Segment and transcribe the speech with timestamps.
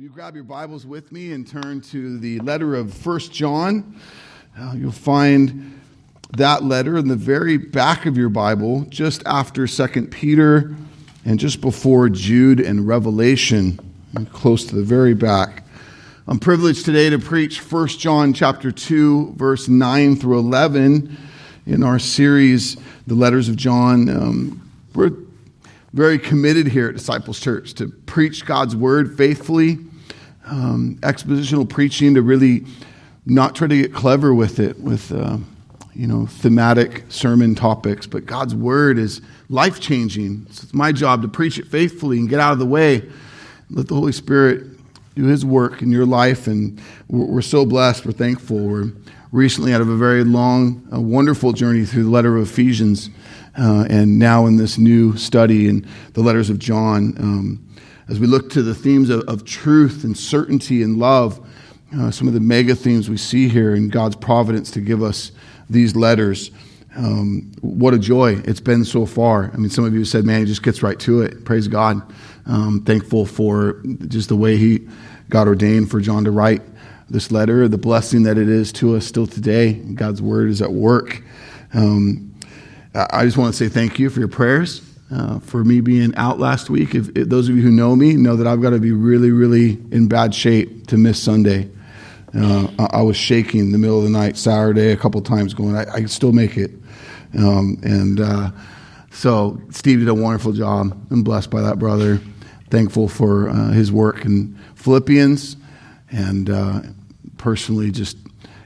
[0.00, 4.00] Will you grab your Bibles with me and turn to the letter of First John?
[4.58, 5.78] Uh, you'll find
[6.38, 10.74] that letter in the very back of your Bible, just after Second Peter
[11.26, 13.78] and just before Jude and Revelation,
[14.32, 15.64] close to the very back.
[16.26, 21.14] I'm privileged today to preach First John chapter 2, verse 9 through 11
[21.66, 24.08] in our series, The Letters of John.
[24.08, 25.12] Um, we're
[25.92, 29.89] very committed here at Disciples Church to preach God's word faithfully
[30.50, 32.64] um, expositional preaching to really
[33.24, 35.38] not try to get clever with it, with, uh,
[35.94, 38.06] you know, thematic sermon topics.
[38.06, 40.46] But God's word is life changing.
[40.50, 43.08] So it's my job to preach it faithfully and get out of the way.
[43.70, 44.66] Let the Holy Spirit
[45.14, 46.46] do his work in your life.
[46.46, 48.04] And we're, we're so blessed.
[48.04, 48.58] We're thankful.
[48.58, 48.92] We're
[49.32, 53.10] recently out of a very long, uh, wonderful journey through the letter of Ephesians.
[53.58, 57.14] Uh, and now in this new study in the letters of John.
[57.18, 57.69] Um,
[58.10, 61.46] as we look to the themes of, of truth and certainty and love,
[61.96, 65.30] uh, some of the mega themes we see here in God's providence to give us
[65.70, 66.50] these letters.
[66.96, 69.52] Um, what a joy it's been so far.
[69.54, 71.44] I mean, some of you said, man, he just gets right to it.
[71.44, 72.02] Praise God.
[72.46, 74.88] Um, thankful for just the way he
[75.28, 76.62] got ordained for John to write
[77.08, 79.74] this letter, the blessing that it is to us still today.
[79.74, 81.22] God's word is at work.
[81.72, 82.34] Um,
[82.92, 86.38] I just want to say thank you for your prayers uh, for me being out
[86.38, 86.94] last week.
[86.94, 89.30] If, if, those of you who know me know that I've got to be really,
[89.30, 91.70] really in bad shape to miss Sunday.
[92.34, 95.52] Uh, I, I, was shaking in the middle of the night Saturday a couple times,
[95.52, 96.70] going, I, can still make it.
[97.36, 98.50] Um, and uh,
[99.10, 100.96] so Steve did a wonderful job.
[101.10, 102.20] I'm blessed by that brother.
[102.70, 105.56] Thankful for uh, his work in Philippians,
[106.12, 106.82] and uh,
[107.36, 108.16] personally just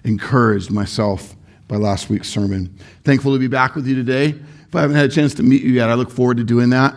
[0.05, 1.34] encouraged myself
[1.67, 2.79] by last week's sermon.
[3.03, 4.34] Thankful to be back with you today.
[4.75, 6.70] If I haven't had a chance to meet you yet, I look forward to doing
[6.70, 6.97] that.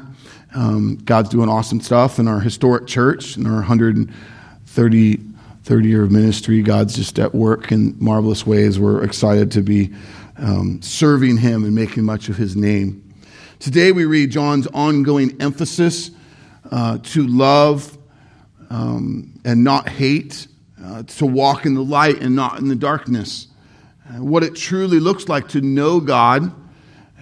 [0.56, 5.20] Um, God's doing awesome stuff in our historic church, in our 130
[5.64, 6.64] 30 year of ministry.
[6.64, 8.80] God's just at work in marvelous ways.
[8.80, 9.94] We're excited to be
[10.40, 13.14] um, serving Him and making much of His name.
[13.60, 16.10] Today we read John's ongoing emphasis
[16.72, 17.96] uh, to love
[18.72, 20.48] um, and not hate,
[20.84, 23.46] uh, to walk in the light and not in the darkness.
[24.10, 26.52] Uh, what it truly looks like to know God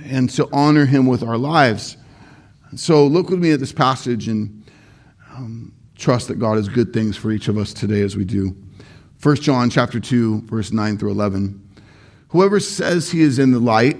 [0.04, 1.98] and to honor him with our lives.
[2.76, 4.64] So look with me at this passage and
[5.34, 8.56] um, trust that God has good things for each of us today as we do.
[9.22, 11.62] 1 John chapter 2 verse 9 through 11.
[12.30, 13.98] Whoever says he is in the light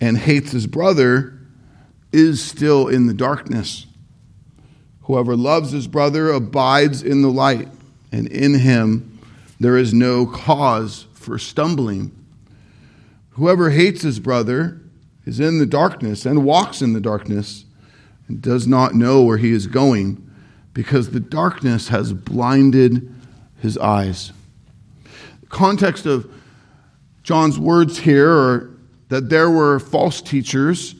[0.00, 1.38] and hates his brother
[2.12, 3.86] is still in the darkness.
[5.02, 7.68] Whoever loves his brother abides in the light,
[8.12, 9.18] and in him
[9.58, 12.12] there is no cause for stumbling.
[13.40, 14.82] Whoever hates his brother
[15.24, 17.64] is in the darkness and walks in the darkness
[18.28, 20.30] and does not know where he is going
[20.74, 23.10] because the darkness has blinded
[23.56, 24.32] his eyes.
[25.40, 26.30] The context of
[27.22, 28.78] John's words here are
[29.08, 30.94] that there were false teachers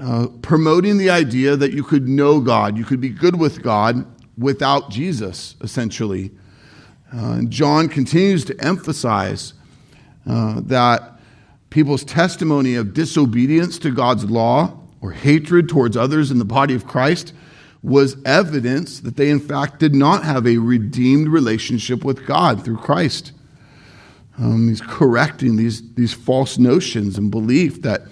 [0.00, 4.06] uh, promoting the idea that you could know God, you could be good with God
[4.38, 6.30] without Jesus, essentially.
[7.12, 9.52] Uh, John continues to emphasize
[10.26, 11.10] uh, that
[11.74, 16.86] people's testimony of disobedience to God's law or hatred towards others in the body of
[16.86, 17.32] Christ
[17.82, 22.76] was evidence that they, in fact, did not have a redeemed relationship with God through
[22.76, 23.32] Christ.
[24.38, 28.02] Um, he's correcting these, these false notions and belief that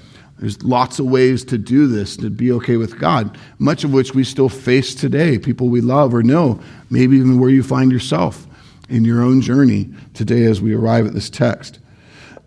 [0.40, 4.12] there's lots of ways to do this, to be okay with God, much of which
[4.12, 5.38] we still face today.
[5.38, 8.44] People we love or know, maybe even where you find yourself
[8.88, 11.78] in your own journey today as we arrive at this text.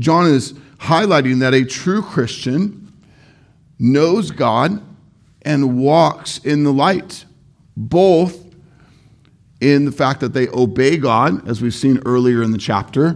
[0.01, 2.93] John is highlighting that a true Christian
[3.79, 4.81] knows God
[5.41, 7.25] and walks in the light,
[7.77, 8.45] both
[9.61, 13.15] in the fact that they obey God, as we've seen earlier in the chapter,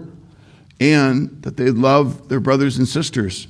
[0.79, 3.47] and that they love their brothers and sisters,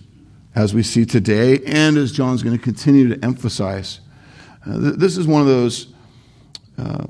[0.55, 3.99] as we see today, and as John's going to continue to emphasize.
[4.65, 5.93] Uh, th- this is one of those
[6.77, 7.05] uh,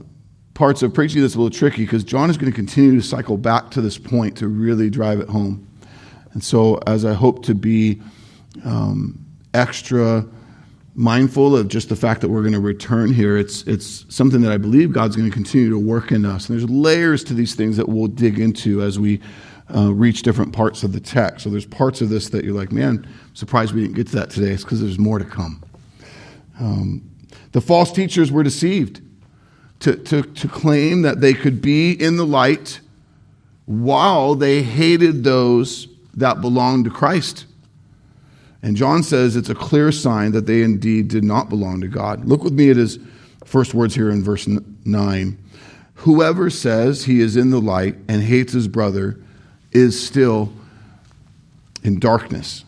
[0.53, 3.37] parts of preaching that's a little tricky because John is going to continue to cycle
[3.37, 5.68] back to this point to really drive it home.
[6.33, 8.01] And so, as I hope to be
[8.63, 10.25] um, extra
[10.95, 14.51] mindful of just the fact that we're going to return here, it's, it's something that
[14.51, 16.49] I believe God's going to continue to work in us.
[16.49, 19.21] And there's layers to these things that we'll dig into as we
[19.73, 21.43] uh, reach different parts of the text.
[21.43, 24.15] So, there's parts of this that you're like, man, I'm surprised we didn't get to
[24.17, 24.51] that today.
[24.51, 25.63] It's because there's more to come.
[26.59, 27.09] Um,
[27.51, 29.01] the false teachers were deceived
[29.79, 32.81] to, to, to claim that they could be in the light
[33.65, 37.45] while they hated those that belonged to Christ.
[38.61, 42.25] And John says it's a clear sign that they indeed did not belong to God.
[42.25, 42.99] Look with me at his
[43.45, 45.37] first words here in verse 9.
[45.95, 49.19] Whoever says he is in the light and hates his brother
[49.71, 50.51] is still
[51.83, 52.65] in darkness.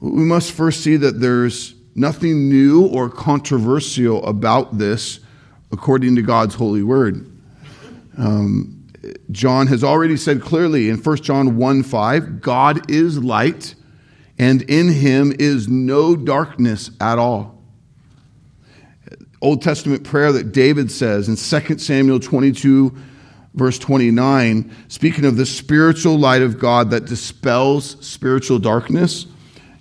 [0.00, 5.20] We must first see that there's nothing new or controversial about this
[5.72, 7.30] according to God's holy word.
[8.16, 8.79] Um,
[9.30, 13.74] John has already said clearly in 1 John 1 5, God is light,
[14.38, 17.62] and in him is no darkness at all.
[19.42, 22.94] Old Testament prayer that David says in 2 Samuel 22,
[23.54, 29.26] verse 29, speaking of the spiritual light of God that dispels spiritual darkness,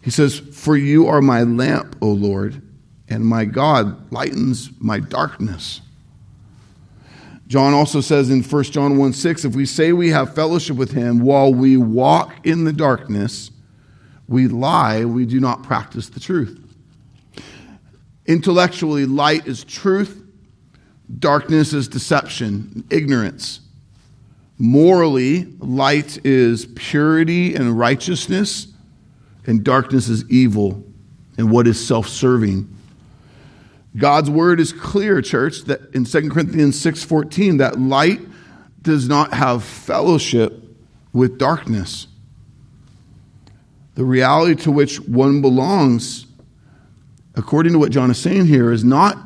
[0.01, 2.61] he says, For you are my lamp, O Lord,
[3.09, 5.81] and my God lightens my darkness.
[7.49, 10.91] John also says in 1 John 1 6, if we say we have fellowship with
[10.91, 13.49] him while we walk in the darkness,
[14.27, 16.63] we lie, we do not practice the truth.
[18.27, 20.23] Intellectually, light is truth,
[21.17, 23.61] darkness is deception, ignorance.
[24.59, 28.67] Morally, light is purity and righteousness,
[29.47, 30.83] and darkness is evil
[31.39, 32.78] and what is self serving.
[33.97, 38.21] God's word is clear, church, that in 2 Corinthians 6:14 that light
[38.81, 40.63] does not have fellowship
[41.11, 42.07] with darkness.
[43.95, 46.27] The reality to which one belongs
[47.39, 49.17] according to what John is saying here, is not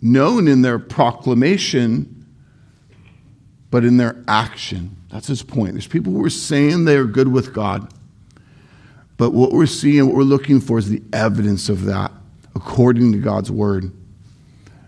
[0.00, 2.26] known in their proclamation,
[3.70, 4.96] but in their action.
[5.10, 5.72] That's his point.
[5.72, 7.92] There's people who are saying they are good with God,
[9.16, 12.10] but what we're seeing, what we're looking for is the evidence of that
[12.56, 13.92] according to God's word.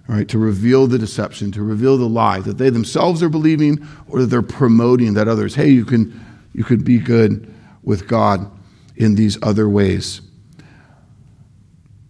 [0.08, 3.86] All right, to reveal the deception, to reveal the lie that they themselves are believing
[4.08, 6.18] or that they're promoting that others, hey, you can,
[6.54, 8.50] you could be good with God
[8.96, 10.22] in these other ways.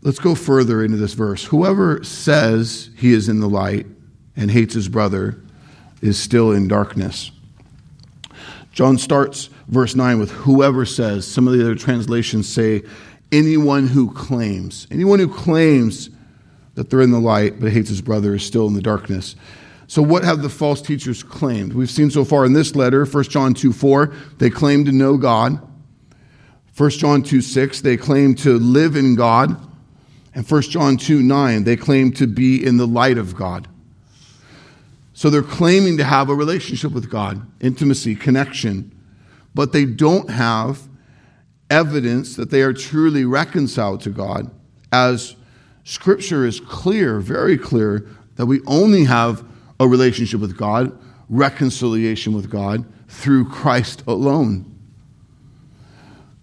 [0.02, 1.44] Let's go further into this verse.
[1.44, 3.86] Whoever says he is in the light
[4.36, 5.42] and hates his brother
[6.00, 7.32] is still in darkness.
[8.70, 11.26] John starts verse 9 with whoever says.
[11.26, 12.84] Some of the other translations say
[13.32, 14.86] anyone who claims.
[14.90, 16.10] Anyone who claims
[16.74, 19.36] that they're in the light but hates his brother is still in the darkness.
[19.86, 21.72] So, what have the false teachers claimed?
[21.72, 25.16] We've seen so far in this letter, 1 John 2 4, they claim to know
[25.16, 25.66] God.
[26.76, 29.56] 1 John 2 6, they claim to live in God.
[30.34, 33.66] And 1 John 2 9, they claim to be in the light of God.
[35.14, 38.92] So they're claiming to have a relationship with God, intimacy, connection,
[39.52, 40.86] but they don't have
[41.70, 44.50] evidence that they are truly reconciled to God,
[44.92, 45.36] as
[45.84, 48.06] Scripture is clear, very clear,
[48.36, 49.44] that we only have
[49.80, 50.96] a relationship with God,
[51.28, 54.64] reconciliation with God, through Christ alone.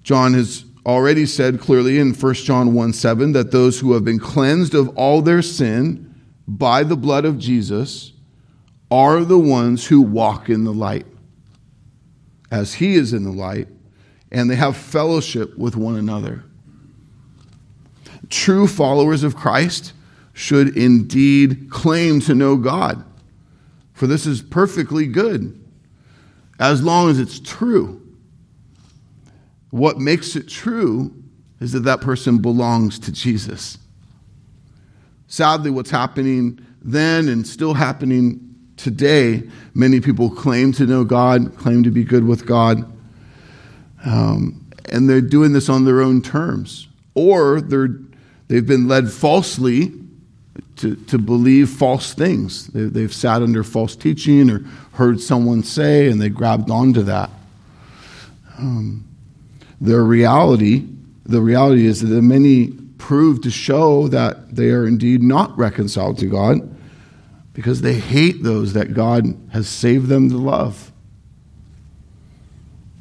[0.04, 4.20] John has already said clearly in 1 John 1 7 that those who have been
[4.20, 6.14] cleansed of all their sin
[6.48, 8.14] by the blood of Jesus
[8.92, 11.08] are the ones who walk in the light,
[12.52, 13.68] as he is in the light,
[14.32, 16.44] and they have fellowship with one another.
[18.30, 19.94] True followers of Christ
[20.34, 23.04] should indeed claim to know God,
[23.94, 25.60] for this is perfectly good,
[26.60, 28.02] as long as it's true.
[29.70, 31.14] What makes it true
[31.60, 33.78] is that that person belongs to Jesus.
[35.28, 38.42] Sadly, what's happening then and still happening
[38.78, 39.44] today,
[39.74, 42.92] many people claim to know God, claim to be good with God,
[44.06, 46.88] um, and they're doing this on their own terms.
[47.16, 47.98] Or they're,
[48.48, 49.92] they've been led falsely
[50.78, 52.68] to, to believe false things.
[52.68, 54.60] They, they've sat under false teaching or
[54.94, 57.30] heard someone say, and they grabbed onto that.
[58.58, 59.06] Um,
[59.82, 60.88] their reality,
[61.26, 66.28] the reality is that many prove to show that they are indeed not reconciled to
[66.28, 66.76] God
[67.54, 70.92] because they hate those that God has saved them to love.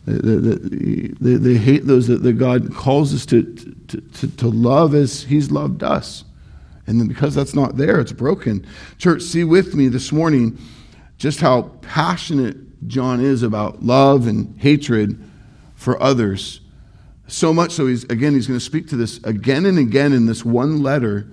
[0.06, 3.42] They, hate those that, that God calls us to,
[3.88, 6.24] to, to, to love as He's loved us.
[6.86, 8.66] And then because that's not there, it's broken.
[8.98, 10.58] Church, see with me this morning
[11.16, 15.18] just how passionate John is about love and hatred
[15.74, 16.60] for others.
[17.26, 20.26] So much so, he's, again, he's going to speak to this again and again in
[20.26, 21.26] this one letter,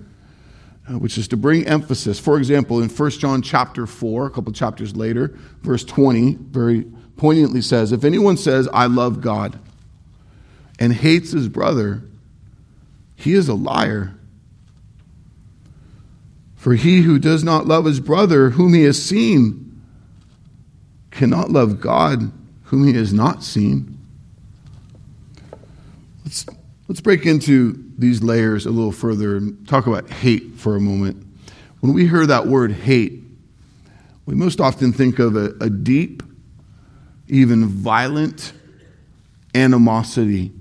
[0.88, 2.18] uh, which is to bring emphasis.
[2.18, 6.86] For example, in 1 John chapter 4, a couple chapters later, verse 20, very
[7.22, 9.56] poignantly says, If anyone says, I love God,
[10.80, 12.02] and hates his brother,
[13.14, 14.12] he is a liar.
[16.56, 19.80] For he who does not love his brother, whom he has seen,
[21.12, 22.32] cannot love God,
[22.64, 23.96] whom he has not seen.
[26.24, 26.44] Let's,
[26.88, 31.24] let's break into these layers a little further and talk about hate for a moment.
[31.78, 33.22] When we hear that word hate,
[34.26, 36.24] we most often think of a, a deep,
[37.32, 38.52] even violent
[39.54, 40.52] animosity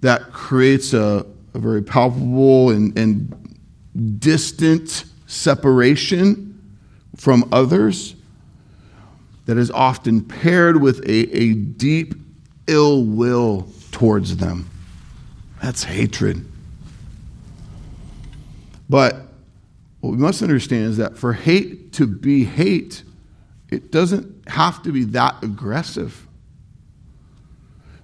[0.00, 6.58] that creates a, a very palpable and, and distant separation
[7.16, 8.16] from others
[9.44, 12.14] that is often paired with a, a deep
[12.66, 14.70] ill will towards them.
[15.62, 16.46] That's hatred.
[18.88, 19.16] But
[20.00, 23.02] what we must understand is that for hate to be hate,
[23.68, 26.26] it doesn't have to be that aggressive.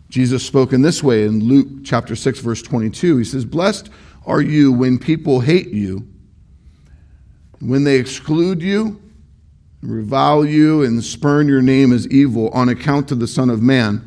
[0.08, 3.18] Jesus spoke in this way in Luke chapter 6, verse 22.
[3.18, 3.90] He says, Blessed
[4.26, 6.06] are you when people hate you,
[7.60, 9.00] when they exclude you,
[9.82, 14.06] revile you, and spurn your name as evil on account of the Son of Man.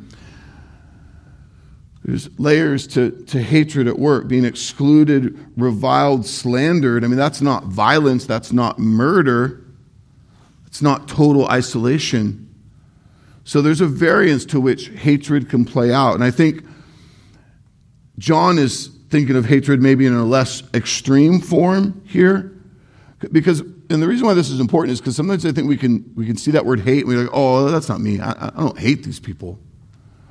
[2.04, 7.06] There's layers to, to hatred at work, being excluded, reviled, slandered.
[7.06, 9.63] I mean, that's not violence, that's not murder,
[10.74, 12.52] it's not total isolation.
[13.44, 16.16] So there's a variance to which hatred can play out.
[16.16, 16.66] And I think
[18.18, 22.60] John is thinking of hatred maybe in a less extreme form here.
[23.32, 26.12] Because, and the reason why this is important is because sometimes I think we can,
[26.16, 28.20] we can see that word hate and we're like, oh, that's not me.
[28.20, 29.60] I, I don't hate these people.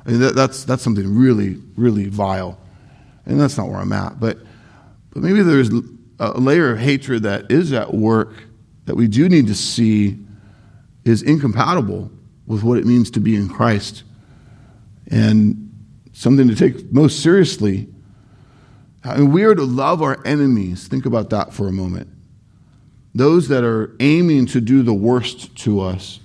[0.04, 2.58] I mean, that, that's, that's something really, really vile.
[3.26, 4.18] And that's not where I'm at.
[4.18, 4.38] But,
[5.12, 5.70] but maybe there's
[6.18, 8.42] a layer of hatred that is at work
[8.86, 10.18] that we do need to see
[11.04, 12.10] is incompatible
[12.46, 14.02] with what it means to be in Christ
[15.08, 15.70] and
[16.12, 17.88] something to take most seriously.
[19.04, 20.86] I mean, we are to love our enemies.
[20.86, 22.08] Think about that for a moment.
[23.14, 26.20] Those that are aiming to do the worst to us,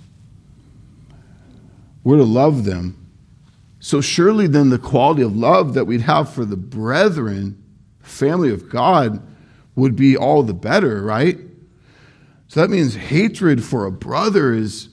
[2.04, 3.08] we're to love them
[3.80, 7.64] so, surely then the quality of love that we'd have for the brethren,
[8.02, 9.22] family of God,
[9.76, 11.38] would be all the better, right?
[12.48, 14.90] So that means hatred for a brother is,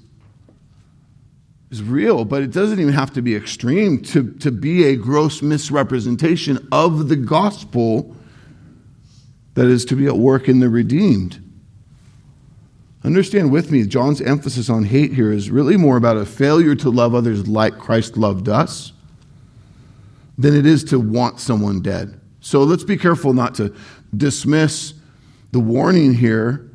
[1.70, 5.40] is real, but it doesn't even have to be extreme to, to be a gross
[5.40, 8.16] misrepresentation of the gospel
[9.54, 11.40] that is to be at work in the redeemed.
[13.04, 16.90] Understand with me, John's emphasis on hate here is really more about a failure to
[16.90, 18.92] love others like Christ loved us
[20.36, 22.20] than it is to want someone dead.
[22.40, 23.74] So let's be careful not to
[24.16, 24.94] dismiss
[25.52, 26.68] the warning here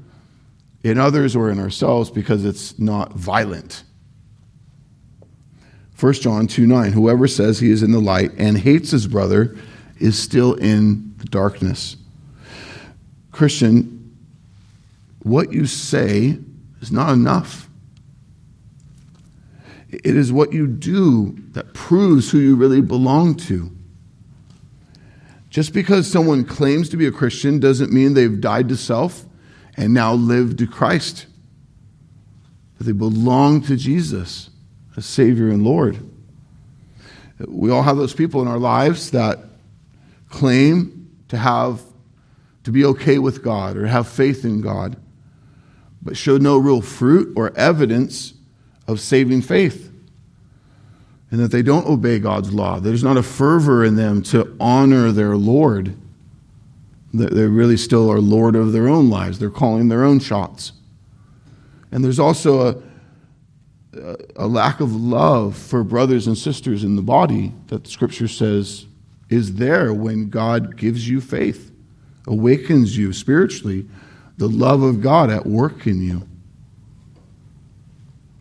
[0.83, 3.83] in others or in ourselves because it's not violent.
[5.99, 9.57] 1 John 2 9, whoever says he is in the light and hates his brother
[9.99, 11.97] is still in the darkness.
[13.31, 14.17] Christian,
[15.23, 16.37] what you say
[16.81, 17.69] is not enough.
[19.89, 23.71] It is what you do that proves who you really belong to.
[25.49, 29.25] Just because someone claims to be a Christian doesn't mean they've died to self
[29.79, 31.25] and now live to Christ.
[32.77, 34.51] That they belong to Jesus
[34.95, 35.97] as Savior and Lord.
[37.47, 39.39] We all have those people in our lives that
[40.29, 41.81] claim to have
[42.65, 44.97] to be okay with God or have faith in God
[46.01, 48.33] but show no real fruit or evidence
[48.87, 49.91] of saving faith.
[51.31, 52.79] And that they don't obey God's law.
[52.79, 55.95] There's not a fervor in them to honor their Lord.
[57.13, 59.39] They really still are Lord of their own lives.
[59.39, 60.73] They're calling their own shots.
[61.91, 62.83] And there's also
[63.95, 68.85] a, a lack of love for brothers and sisters in the body that Scripture says
[69.29, 71.71] is there when God gives you faith,
[72.27, 73.87] awakens you spiritually
[74.37, 76.27] the love of God at work in you.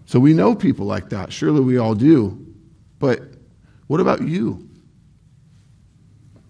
[0.06, 1.32] So we know people like that.
[1.32, 2.46] Surely we all do.
[2.98, 3.22] But
[3.88, 4.67] what about you?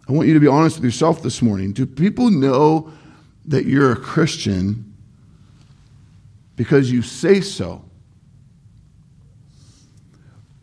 [0.09, 1.73] I want you to be honest with yourself this morning.
[1.73, 2.91] Do people know
[3.45, 4.95] that you're a Christian
[6.57, 7.85] because you say so?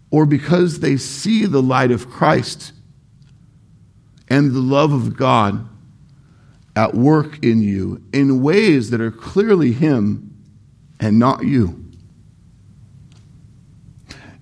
[0.10, 2.74] Or because they see the light of Christ
[4.30, 5.68] and the love of God
[6.76, 10.44] at work in you in ways that are clearly Him
[11.00, 11.85] and not you.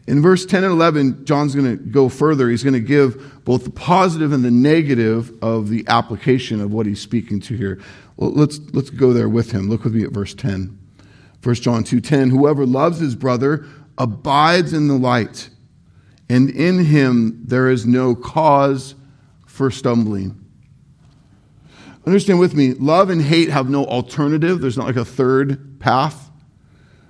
[0.06, 2.50] In verse 10 and 11, John's going to go further.
[2.50, 6.86] He's going to give both the positive and the negative of the application of what
[6.86, 7.82] he's speaking to here.
[8.18, 9.70] Let's, let's go there with him.
[9.70, 10.78] Look with me at verse 10.
[11.44, 13.66] 1 John 2:10 Whoever loves his brother
[13.98, 15.50] abides in the light,
[16.30, 18.96] and in him there is no cause
[19.46, 20.40] for stumbling.
[22.06, 24.62] Understand with me, love and hate have no alternative.
[24.62, 26.30] There's not like a third path.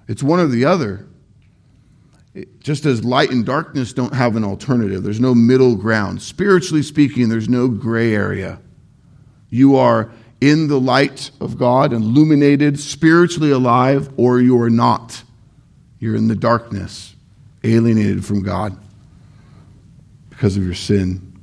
[0.07, 1.07] It's one or the other.
[2.59, 6.21] Just as light and darkness don't have an alternative, there's no middle ground.
[6.21, 8.59] Spiritually speaking, there's no gray area.
[9.49, 10.11] You are
[10.41, 15.23] in the light of God, illuminated, spiritually alive, or you are not.
[15.99, 17.15] You're in the darkness,
[17.63, 18.77] alienated from God
[20.31, 21.39] because of your sin.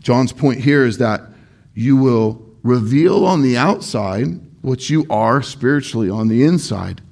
[0.00, 1.22] John's point here is that
[1.74, 7.02] you will reveal on the outside what you are spiritually on the inside.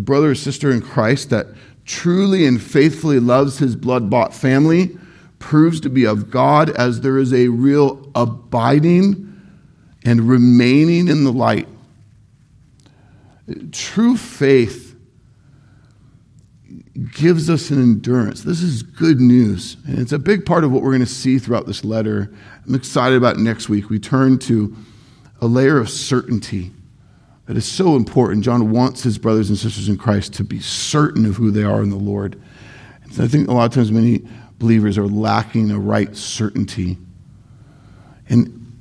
[0.00, 1.48] The brother or sister in Christ that
[1.84, 4.96] truly and faithfully loves his blood bought family
[5.38, 9.38] proves to be of God as there is a real abiding
[10.02, 11.68] and remaining in the light.
[13.72, 14.96] True faith
[17.12, 18.42] gives us an endurance.
[18.42, 19.76] This is good news.
[19.86, 22.32] And it's a big part of what we're going to see throughout this letter.
[22.66, 23.90] I'm excited about next week.
[23.90, 24.74] We turn to
[25.42, 26.72] a layer of certainty
[27.50, 28.44] that is so important.
[28.44, 31.82] John wants his brothers and sisters in Christ to be certain of who they are
[31.82, 32.40] in the Lord.
[33.02, 34.22] And I think a lot of times many
[34.60, 36.96] believers are lacking a right certainty.
[38.28, 38.72] And,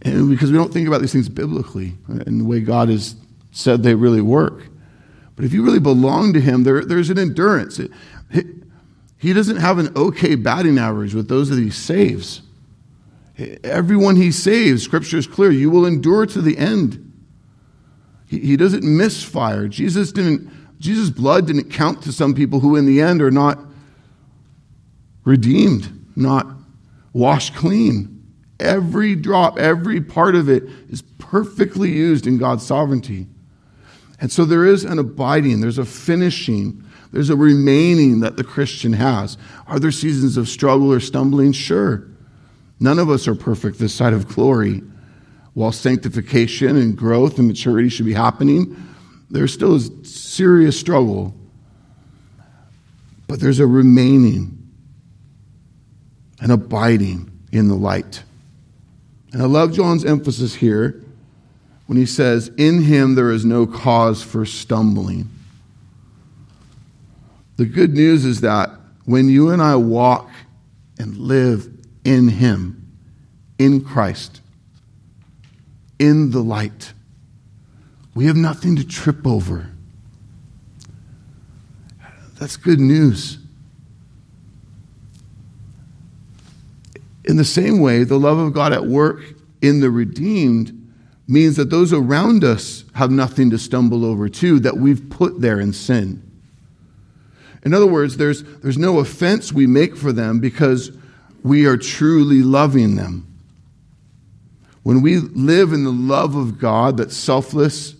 [0.00, 3.16] and because we don't think about these things biblically and the way God has
[3.50, 4.68] said they really work.
[5.36, 7.78] But if you really belong to Him, there, there's an endurance.
[7.78, 7.90] It,
[8.30, 8.46] it,
[9.18, 12.40] he doesn't have an okay batting average with those that He saves.
[13.62, 17.08] Everyone He saves, Scripture is clear, you will endure to the end.
[18.30, 19.66] He, he doesn't misfire.
[19.66, 20.48] Jesus didn't.
[20.78, 23.58] Jesus' blood didn't count to some people who, in the end, are not
[25.24, 26.46] redeemed, not
[27.12, 28.24] washed clean.
[28.60, 33.26] Every drop, every part of it is perfectly used in God's sovereignty.
[34.20, 38.92] And so there is an abiding, there's a finishing, there's a remaining that the Christian
[38.92, 39.36] has.
[39.66, 41.52] Are there seasons of struggle or stumbling?
[41.52, 42.06] Sure.
[42.78, 44.82] None of us are perfect this side of glory.
[45.54, 48.76] While sanctification and growth and maturity should be happening,
[49.30, 51.34] there still is serious struggle.
[53.26, 54.56] But there's a remaining
[56.40, 58.22] and abiding in the light.
[59.32, 61.02] And I love John's emphasis here
[61.86, 65.28] when he says, In him there is no cause for stumbling.
[67.56, 68.70] The good news is that
[69.04, 70.30] when you and I walk
[70.98, 71.68] and live
[72.04, 72.96] in him,
[73.58, 74.40] in Christ,
[76.00, 76.94] in the light,
[78.14, 79.70] we have nothing to trip over.
[82.38, 83.38] That's good news.
[87.26, 89.20] In the same way, the love of God at work
[89.60, 90.76] in the redeemed
[91.28, 95.60] means that those around us have nothing to stumble over too, that we've put there
[95.60, 96.22] in sin.
[97.62, 100.92] In other words, there's, there's no offense we make for them because
[101.42, 103.29] we are truly loving them.
[104.82, 107.94] When we live in the love of God that's selfless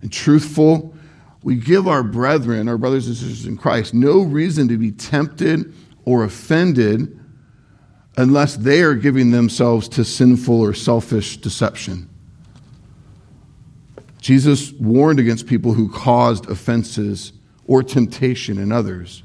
[0.00, 0.94] and truthful,
[1.42, 5.74] we give our brethren, our brothers and sisters in Christ, no reason to be tempted
[6.04, 7.20] or offended
[8.16, 12.08] unless they are giving themselves to sinful or selfish deception.
[14.20, 17.32] Jesus warned against people who caused offenses
[17.66, 19.22] or temptation in others.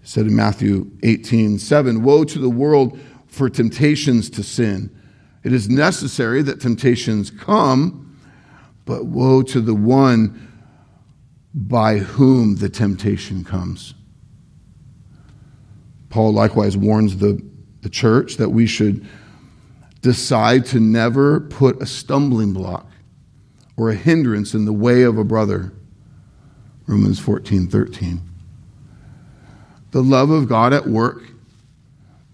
[0.00, 4.97] He said in Matthew 18, 7, Woe to the world for temptations to sin.
[5.48, 8.18] It is necessary that temptations come,
[8.84, 10.46] but woe to the one
[11.54, 13.94] by whom the temptation comes.
[16.10, 17.42] Paul likewise warns the,
[17.80, 19.08] the church that we should
[20.02, 22.86] decide to never put a stumbling block
[23.78, 25.72] or a hindrance in the way of a brother.
[26.86, 28.20] Romans 14 13.
[29.92, 31.22] The love of God at work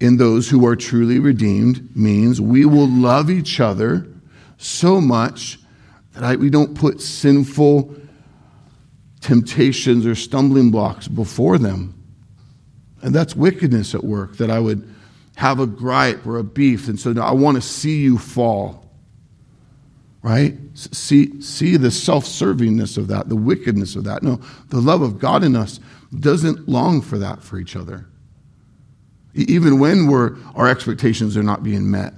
[0.05, 4.07] in those who are truly redeemed means we will love each other
[4.59, 5.59] so much
[6.13, 7.97] that I, we don't put sinful
[9.21, 11.95] temptations or stumbling blocks before them.
[13.01, 14.87] And that's wickedness at work, that I would
[15.37, 18.83] have a gripe or a beef, and so I want to see you fall.
[20.23, 20.55] Right?
[20.75, 24.23] See, see the self servingness of that, the wickedness of that.
[24.23, 25.81] No, the love of God in us
[26.19, 28.07] doesn't long for that for each other.
[29.35, 32.15] Even when we're, our expectations are not being met,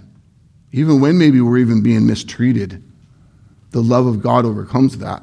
[0.72, 2.82] even when maybe we're even being mistreated,
[3.70, 5.22] the love of God overcomes that.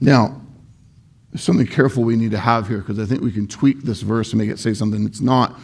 [0.00, 0.40] Now,
[1.30, 4.00] there's something careful we need to have here because I think we can tweak this
[4.00, 5.58] verse and make it say something it's not.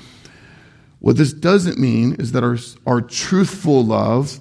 [1.00, 4.38] What this doesn't mean is that our, our truthful love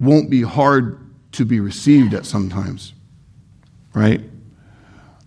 [0.00, 1.00] won't be hard
[1.32, 2.94] to be received at sometimes,
[3.92, 4.20] right?
[4.20, 4.30] In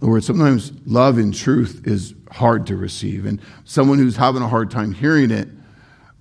[0.02, 4.48] other words, sometimes love in truth is hard to receive, and someone who's having a
[4.48, 5.48] hard time hearing it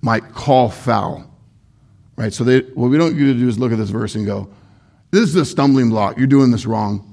[0.01, 1.29] might call foul,
[2.15, 2.33] right?
[2.33, 4.49] So they, what we don't get to do is look at this verse and go,
[5.11, 6.17] "This is a stumbling block.
[6.17, 7.07] You're doing this wrong."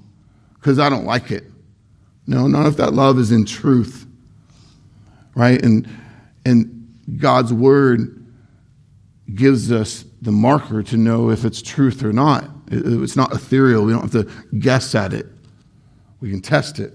[0.65, 1.45] because I don't like it.
[2.27, 4.07] No, not if that love is in truth.
[5.35, 5.63] right?
[5.63, 5.87] And,
[6.47, 8.25] and God's word
[9.35, 12.49] gives us the marker to know if it's truth or not.
[12.71, 13.85] It's not ethereal.
[13.85, 15.27] We don't have to guess at it.
[16.21, 16.95] We can test it.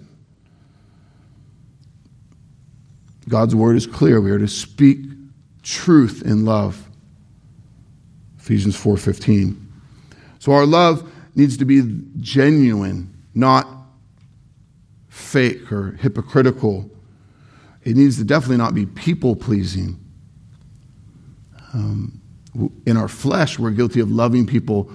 [3.30, 4.20] God's word is clear.
[4.20, 5.00] We are to speak
[5.63, 6.89] truth in love.
[8.39, 9.56] Ephesians 4:15.
[10.39, 13.68] So our love needs to be genuine, not
[15.08, 16.89] fake or hypocritical.
[17.84, 20.00] It needs to definitely not be people pleasing.
[21.74, 22.20] Um,
[22.86, 24.92] in our flesh, we're guilty of loving people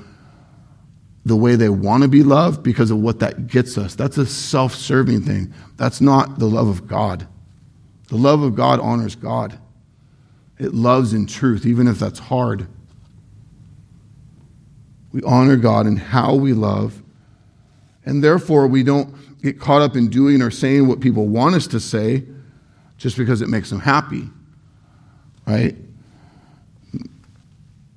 [1.24, 3.94] the way they want to be loved because of what that gets us.
[3.94, 5.54] That's a self serving thing.
[5.76, 7.28] That's not the love of God.
[8.14, 9.58] The love of God honors God,
[10.56, 12.68] it loves in truth, even if that's hard.
[15.10, 17.02] We honor God in how we love,
[18.06, 21.66] and therefore we don't get caught up in doing or saying what people want us
[21.66, 22.22] to say
[22.98, 24.28] just because it makes them happy,
[25.44, 25.74] right?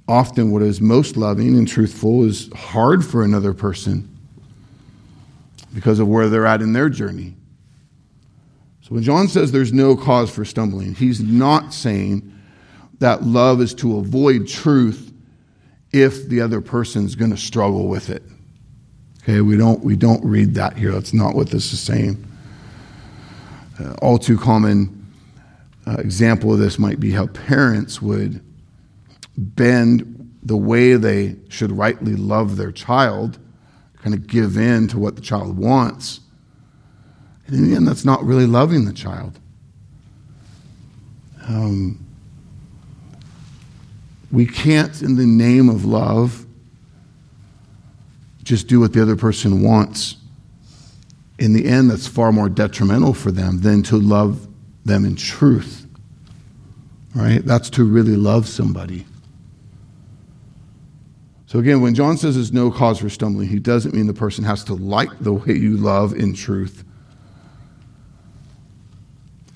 [0.07, 4.17] often what is most loving and truthful is hard for another person
[5.75, 7.36] because of where they're at in their journey.
[8.87, 12.33] So when John says there's no cause for stumbling, he's not saying
[12.99, 15.11] that love is to avoid truth
[15.91, 18.23] if the other person's going to struggle with it.
[19.23, 20.93] Okay, we don't we don't read that here.
[20.93, 22.25] That's not what this is saying.
[23.77, 25.05] Uh, all too common
[25.85, 28.41] uh, example of this might be how parents would
[29.35, 33.37] bend the way they should rightly love their child,
[34.01, 36.21] kind of give in to what the child wants.
[37.47, 39.39] And in the end, that's not really loving the child.
[41.47, 42.05] Um,
[44.31, 46.45] we can't, in the name of love,
[48.43, 50.17] just do what the other person wants.
[51.39, 54.47] In the end, that's far more detrimental for them than to love
[54.85, 55.85] them in truth.
[57.15, 57.43] Right?
[57.43, 59.05] That's to really love somebody.
[61.45, 64.43] So again, when John says there's no cause for stumbling, he doesn't mean the person
[64.43, 66.83] has to like the way you love in truth.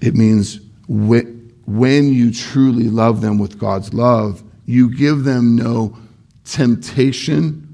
[0.01, 5.95] It means when you truly love them with God's love, you give them no
[6.43, 7.67] temptation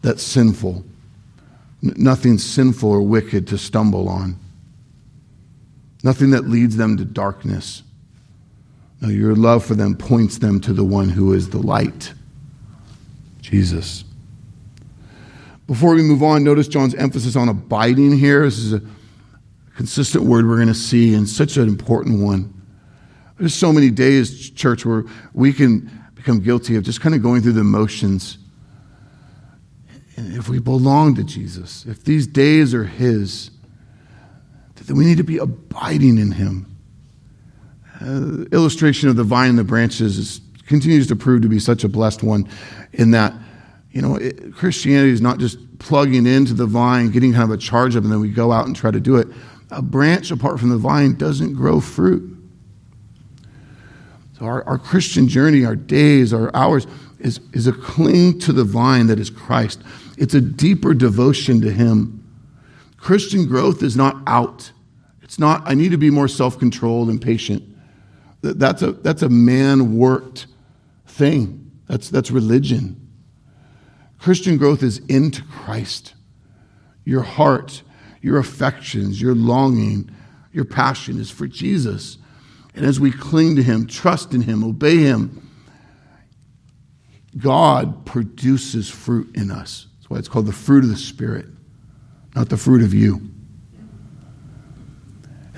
[0.00, 0.84] that's sinful,
[1.82, 4.38] nothing sinful or wicked to stumble on,
[6.02, 7.82] nothing that leads them to darkness.
[9.00, 12.12] No, your love for them points them to the one who is the light.
[13.40, 14.04] Jesus.
[15.66, 18.44] Before we move on, notice John's emphasis on abiding here.
[18.44, 18.82] This is a
[19.78, 22.52] consistent word we're going to see and such an important one.
[23.38, 27.42] There's so many days, church, where we can become guilty of just kind of going
[27.42, 28.38] through the motions.
[30.16, 33.52] And if we belong to Jesus, if these days are His,
[34.74, 36.76] then we need to be abiding in Him.
[38.00, 41.84] Uh, illustration of the vine and the branches is continues to prove to be such
[41.84, 42.48] a blessed one
[42.94, 43.32] in that,
[43.92, 47.56] you know, it, Christianity is not just plugging into the vine, getting kind of a
[47.56, 49.28] charge of, and then we go out and try to do it.
[49.70, 52.36] A branch apart from the vine doesn't grow fruit.
[54.38, 56.86] So our, our Christian journey, our days, our hours,
[57.18, 59.82] is, is a cling to the vine that is Christ.
[60.16, 62.24] It's a deeper devotion to Him.
[62.96, 64.70] Christian growth is not out.
[65.22, 67.62] It's not, I need to be more self controlled and patient.
[68.40, 70.46] That's a, that's a man worked
[71.06, 71.70] thing.
[71.88, 73.08] That's, that's religion.
[74.18, 76.14] Christian growth is into Christ.
[77.04, 77.82] Your heart,
[78.20, 80.10] your affections, your longing,
[80.52, 82.18] your passion is for Jesus.
[82.74, 85.48] And as we cling to Him, trust in Him, obey Him,
[87.36, 89.86] God produces fruit in us.
[89.96, 91.46] That's why it's called the fruit of the Spirit,
[92.34, 93.30] not the fruit of you.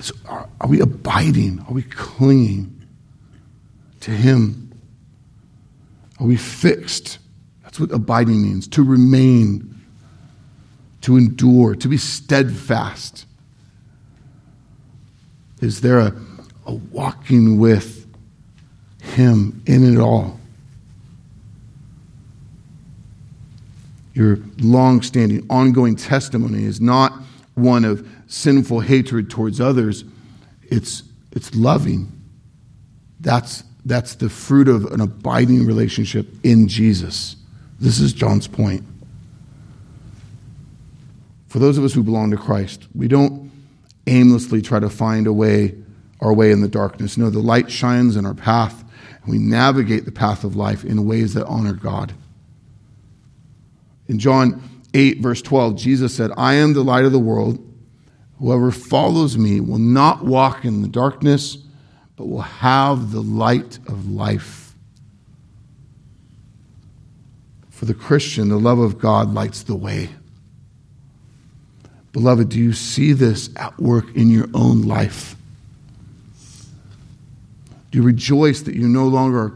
[0.01, 1.64] So are, are we abiding?
[1.68, 2.87] Are we clinging
[4.01, 4.73] to Him?
[6.18, 7.18] Are we fixed?
[7.62, 9.79] That's what abiding means to remain,
[11.02, 13.26] to endure, to be steadfast.
[15.60, 16.14] Is there a,
[16.66, 18.06] a walking with
[19.02, 20.38] Him in it all?
[24.14, 27.12] Your long standing, ongoing testimony is not
[27.54, 30.04] one of sinful hatred towards others,
[30.64, 32.10] it's, it's loving.
[33.20, 37.36] That's that's the fruit of an abiding relationship in Jesus.
[37.78, 38.84] This is John's point.
[41.50, 43.50] For those of us who belong to Christ, we don't
[44.06, 45.74] aimlessly try to find a way,
[46.20, 47.18] our way in the darkness.
[47.18, 48.84] No, the light shines in our path,
[49.20, 52.14] and we navigate the path of life in ways that honor God.
[54.06, 54.62] In John
[54.94, 57.58] 8, verse 12, Jesus said, I am the light of the world.
[58.38, 61.58] Whoever follows me will not walk in the darkness,
[62.14, 64.76] but will have the light of life.
[67.70, 70.10] For the Christian, the love of God lights the way.
[72.12, 75.37] Beloved, do you see this at work in your own life?
[77.90, 79.55] Do you rejoice that you no longer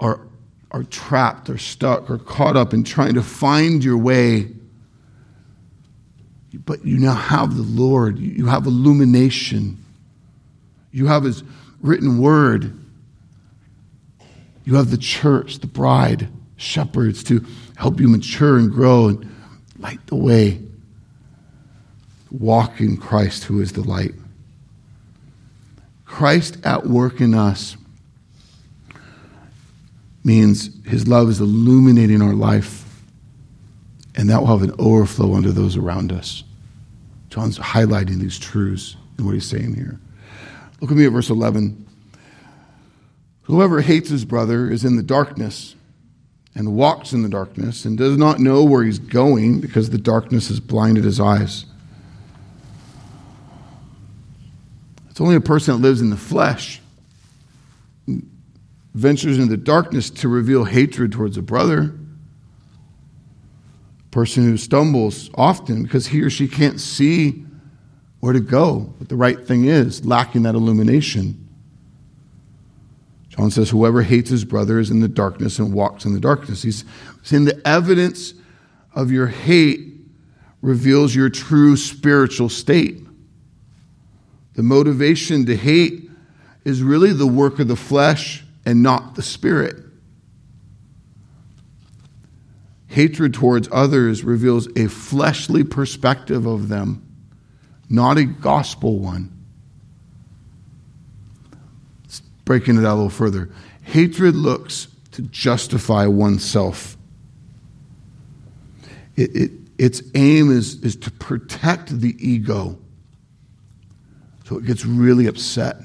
[0.00, 0.20] are,
[0.70, 4.48] are trapped or stuck or caught up in trying to find your way?
[6.66, 9.82] But you now have the Lord, you have illumination,
[10.90, 11.42] you have His
[11.80, 12.78] written word,
[14.64, 17.44] you have the church, the bride, shepherds to
[17.76, 19.28] help you mature and grow and
[19.78, 20.60] light the way.
[22.32, 24.14] Walk in Christ, who is the light.
[26.06, 27.76] Christ at work in us
[30.24, 32.84] means his love is illuminating our life,
[34.14, 36.44] and that will have an overflow unto those around us.
[37.28, 39.98] John's highlighting these truths in what he's saying here.
[40.80, 41.86] Look at me at verse 11.
[43.42, 45.74] Whoever hates his brother is in the darkness
[46.54, 50.48] and walks in the darkness and does not know where he's going because the darkness
[50.48, 51.64] has blinded his eyes.
[55.22, 56.80] Only a person that lives in the flesh
[58.94, 61.94] ventures into the darkness to reveal hatred towards a brother.
[64.00, 67.44] A person who stumbles often because he or she can't see
[68.20, 71.38] where to go, what the right thing is, lacking that illumination.
[73.28, 76.62] John says, Whoever hates his brother is in the darkness and walks in the darkness.
[76.62, 76.84] He's
[77.22, 78.34] saying the evidence
[78.94, 79.94] of your hate
[80.60, 82.98] reveals your true spiritual state.
[84.54, 86.10] The motivation to hate
[86.64, 89.76] is really the work of the flesh and not the spirit.
[92.88, 97.02] Hatred towards others reveals a fleshly perspective of them,
[97.88, 99.32] not a gospel one.
[102.04, 103.48] Let's breaking it out a little further.
[103.82, 106.98] Hatred looks to justify oneself.
[109.16, 112.78] It, it, its aim is, is to protect the ego.
[114.44, 115.76] So it gets really upset.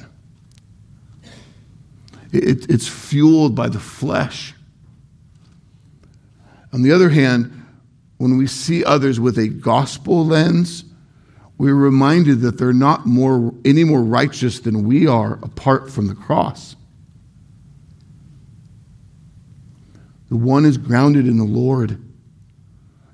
[2.32, 4.54] It, it's fueled by the flesh.
[6.74, 7.66] On the other hand,
[8.18, 10.84] when we see others with a gospel lens,
[11.58, 16.16] we're reminded that they're not more, any more righteous than we are apart from the
[16.16, 16.76] cross.
[20.30, 22.02] The one is grounded in the Lord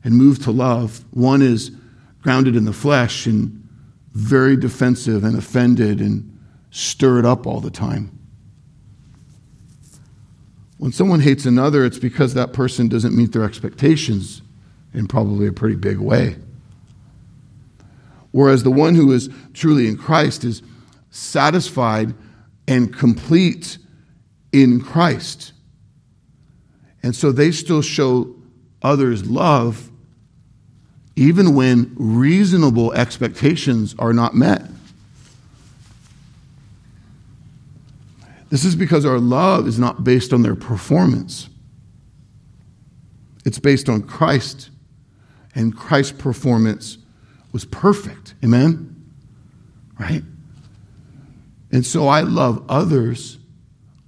[0.03, 1.03] and moved to love.
[1.11, 1.71] One is
[2.21, 3.62] grounded in the flesh and
[4.13, 8.17] very defensive and offended and stirred up all the time.
[10.77, 14.41] When someone hates another, it's because that person doesn't meet their expectations
[14.93, 16.35] in probably a pretty big way.
[18.31, 20.61] Whereas the one who is truly in Christ is
[21.09, 22.13] satisfied
[22.67, 23.77] and complete
[24.51, 25.53] in Christ.
[27.01, 28.35] And so they still show
[28.81, 29.89] others love
[31.15, 34.63] even when reasonable expectations are not met.
[38.49, 41.49] This is because our love is not based on their performance.
[43.45, 44.69] It's based on Christ,
[45.55, 46.97] and Christ's performance
[47.51, 48.35] was perfect.
[48.43, 49.11] Amen?
[49.99, 50.23] Right?
[51.71, 53.39] And so I love others.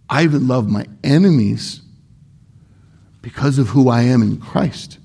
[0.09, 1.81] I even love my enemies
[3.21, 4.99] because of who I am in Christ.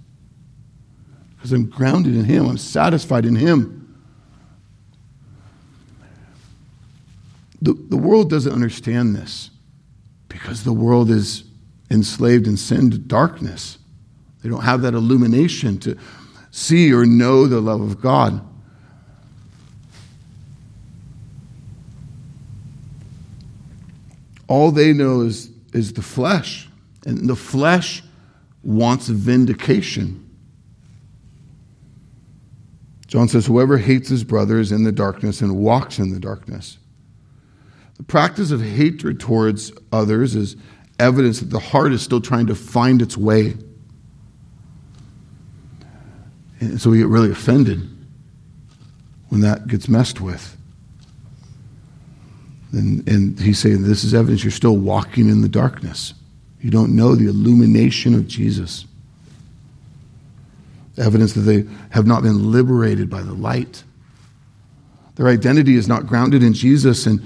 [1.41, 3.77] Because I'm grounded in Him, I'm satisfied in Him.
[7.63, 9.49] The, the world doesn't understand this
[10.29, 11.45] because the world is
[11.91, 13.79] enslaved in sin to darkness.
[14.43, 15.97] They don't have that illumination to
[16.51, 18.47] see or know the love of God.
[24.47, 26.69] All they know is, is the flesh,
[27.07, 28.03] and the flesh
[28.63, 30.30] wants vindication.
[33.11, 36.79] John says, Whoever hates his brother is in the darkness and walks in the darkness.
[37.97, 40.55] The practice of hatred towards others is
[41.01, 43.57] evidence that the heart is still trying to find its way.
[46.61, 47.81] And so we get really offended
[49.29, 50.57] when that gets messed with.
[52.71, 56.15] And, and he's saying this is evidence you're still walking in the darkness.
[56.61, 58.85] You don't know the illumination of Jesus.
[61.01, 63.85] Evidence that they have not been liberated by the light.
[65.17, 67.21] Their identity is not grounded in Jesus, and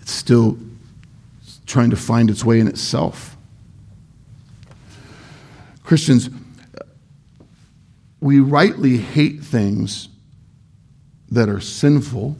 [0.00, 0.58] it's still
[1.66, 3.36] trying to find its way in itself.
[5.84, 6.30] Christians,
[8.20, 10.08] we rightly hate things
[11.30, 12.36] that are sinful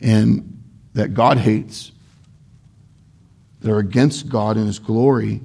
[0.00, 1.90] and that God hates,
[3.60, 5.40] that are against God and His glory,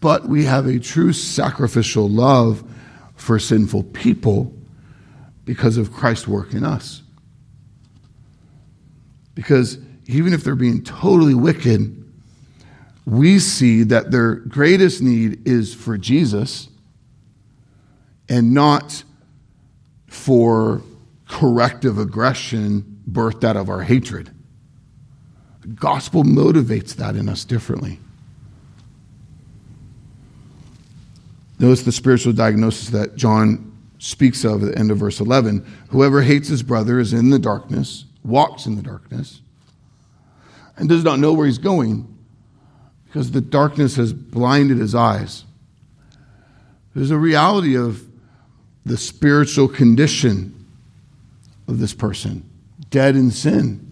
[0.00, 2.62] but we have a true sacrificial love
[3.16, 4.54] for sinful people
[5.44, 7.02] because of Christ's work in us.
[9.34, 11.94] Because even if they're being totally wicked,
[13.04, 16.68] we see that their greatest need is for Jesus
[18.28, 19.02] and not
[20.06, 20.82] for
[21.28, 24.30] corrective aggression birthed out of our hatred.
[25.62, 28.00] The gospel motivates that in us differently.
[31.58, 35.66] Notice the spiritual diagnosis that John speaks of at the end of verse 11.
[35.88, 39.40] Whoever hates his brother is in the darkness, walks in the darkness,
[40.76, 42.16] and does not know where he's going
[43.06, 45.44] because the darkness has blinded his eyes.
[46.94, 48.04] There's a reality of
[48.84, 50.66] the spiritual condition
[51.66, 52.48] of this person,
[52.90, 53.87] dead in sin.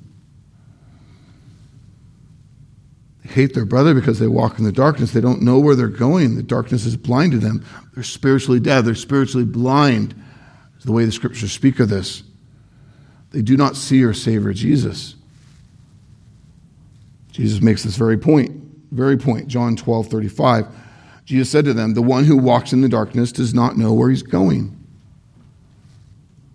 [3.27, 5.13] Hate their brother because they walk in the darkness.
[5.13, 6.37] They don't know where they're going.
[6.37, 7.65] The darkness is blind to them.
[7.95, 8.85] They're spiritually dead.
[8.85, 10.15] They're spiritually blind,
[10.79, 12.23] is the way the scriptures speak of this.
[13.31, 15.15] They do not see or savor Jesus.
[17.33, 18.51] Jesus makes this very point,
[18.91, 19.49] very point.
[19.49, 20.67] John 12, 35.
[21.27, 24.09] Jesus said to them, The one who walks in the darkness does not know where
[24.09, 24.73] he's going.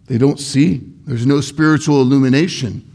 [0.07, 0.81] They don't see.
[1.05, 2.90] There's no spiritual illumination.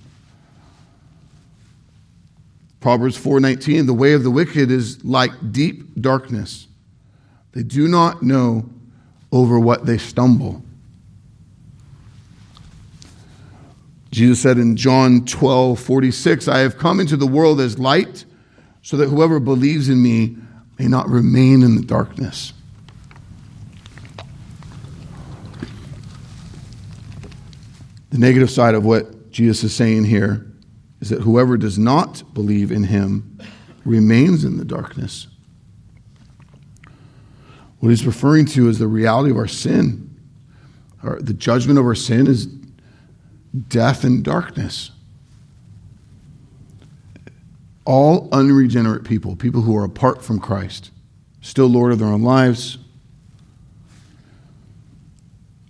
[2.87, 6.69] Proverbs 4:19 The way of the wicked is like deep darkness.
[7.51, 8.71] They do not know
[9.33, 10.63] over what they stumble.
[14.13, 18.25] Jesus said in John 12, 46, I have come into the world as light,
[18.83, 20.37] so that whoever believes in me
[20.79, 22.53] may not remain in the darkness.
[28.11, 30.47] The negative side of what Jesus is saying here
[31.07, 33.39] is that whoever does not believe in him
[33.85, 35.29] remains in the darkness.
[37.79, 40.19] What he's referring to is the reality of our sin.
[41.05, 42.47] Our, the judgment of our sin is
[43.69, 44.91] death and darkness.
[47.85, 50.91] All unregenerate people, people who are apart from Christ,
[51.41, 52.79] still Lord of their own lives,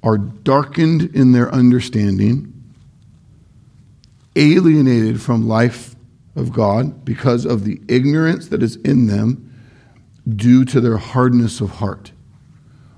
[0.02, 2.55] are darkened in their understanding
[4.36, 5.96] alienated from life
[6.36, 9.42] of God because of the ignorance that is in them
[10.28, 12.12] due to their hardness of heart.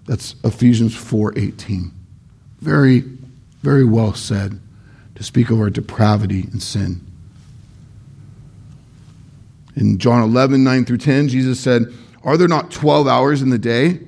[0.06, 1.92] That's Ephesians 4:18.
[2.60, 3.04] Very
[3.62, 4.60] very well said
[5.14, 7.04] to speak of our depravity and sin.
[9.76, 11.92] In John 11, 9 through 10, Jesus said,
[12.24, 14.00] Are there not 12 hours in the day?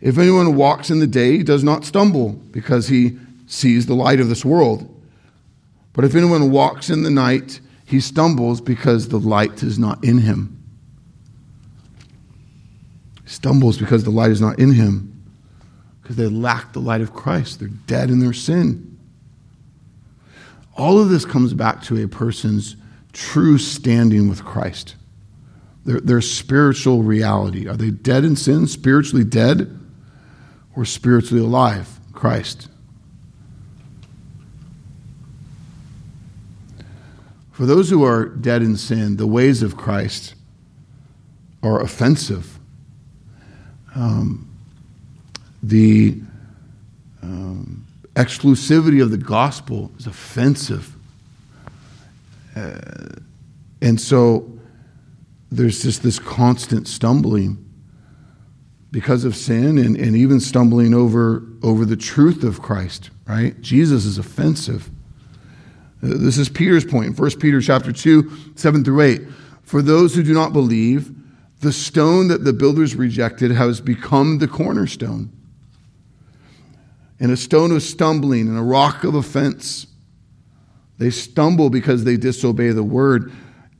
[0.00, 4.20] If anyone walks in the day, he does not stumble because he sees the light
[4.20, 4.88] of this world.
[5.92, 10.18] But if anyone walks in the night, he stumbles because the light is not in
[10.18, 10.56] him.
[13.24, 15.24] He stumbles because the light is not in him,
[16.02, 17.58] because they lack the light of Christ.
[17.58, 18.98] They're dead in their sin.
[20.76, 22.76] All of this comes back to a person's
[23.12, 24.94] true standing with Christ,
[25.84, 27.68] their, their spiritual reality.
[27.68, 29.78] Are they dead in sin, spiritually dead,
[30.76, 31.98] or spiritually alive?
[32.12, 32.69] Christ.
[37.60, 40.34] For those who are dead in sin, the ways of Christ
[41.62, 42.58] are offensive.
[43.94, 44.48] Um,
[45.62, 46.22] the
[47.22, 50.96] um, exclusivity of the gospel is offensive.
[52.56, 52.80] Uh,
[53.82, 54.50] and so
[55.52, 57.62] there's just this constant stumbling
[58.90, 63.60] because of sin and, and even stumbling over, over the truth of Christ, right?
[63.60, 64.88] Jesus is offensive.
[66.02, 67.16] This is Peter's point.
[67.16, 69.22] point, 1 Peter chapter 2, 7 through 8.
[69.62, 71.14] For those who do not believe,
[71.60, 75.30] the stone that the builders rejected has become the cornerstone,
[77.18, 79.86] and a stone of stumbling and a rock of offense.
[80.96, 83.32] They stumble because they disobey the word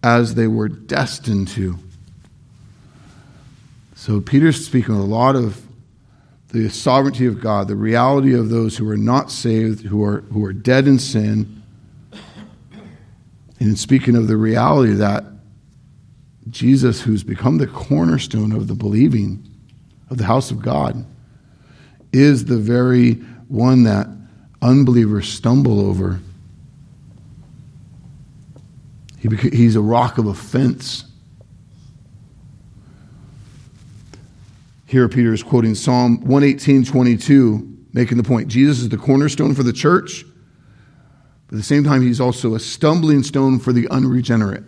[0.02, 1.78] as they were destined to.
[3.94, 5.66] So Peter's speaking a lot of
[6.48, 10.44] the sovereignty of God, the reality of those who are not saved, who are, who
[10.44, 11.59] are dead in sin
[13.60, 15.24] and speaking of the reality that
[16.48, 19.46] Jesus, who's become the cornerstone of the believing
[20.08, 21.04] of the house of God,
[22.12, 23.12] is the very
[23.48, 24.08] one that
[24.62, 26.20] unbelievers stumble over.
[29.18, 31.04] He he's a rock of offense.
[34.86, 39.62] Here, Peter is quoting Psalm 118 22, making the point Jesus is the cornerstone for
[39.62, 40.24] the church,
[41.50, 44.62] but at the same time, he's also a stumbling stone for the unregenerate.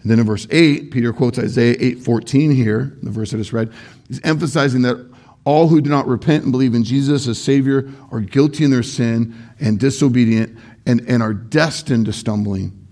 [0.00, 3.72] And then in verse 8, Peter quotes Isaiah 8:14 here, the verse I just read.
[4.06, 5.04] He's emphasizing that
[5.44, 8.84] all who do not repent and believe in Jesus as Savior are guilty in their
[8.84, 12.86] sin and disobedient and, and are destined to stumbling,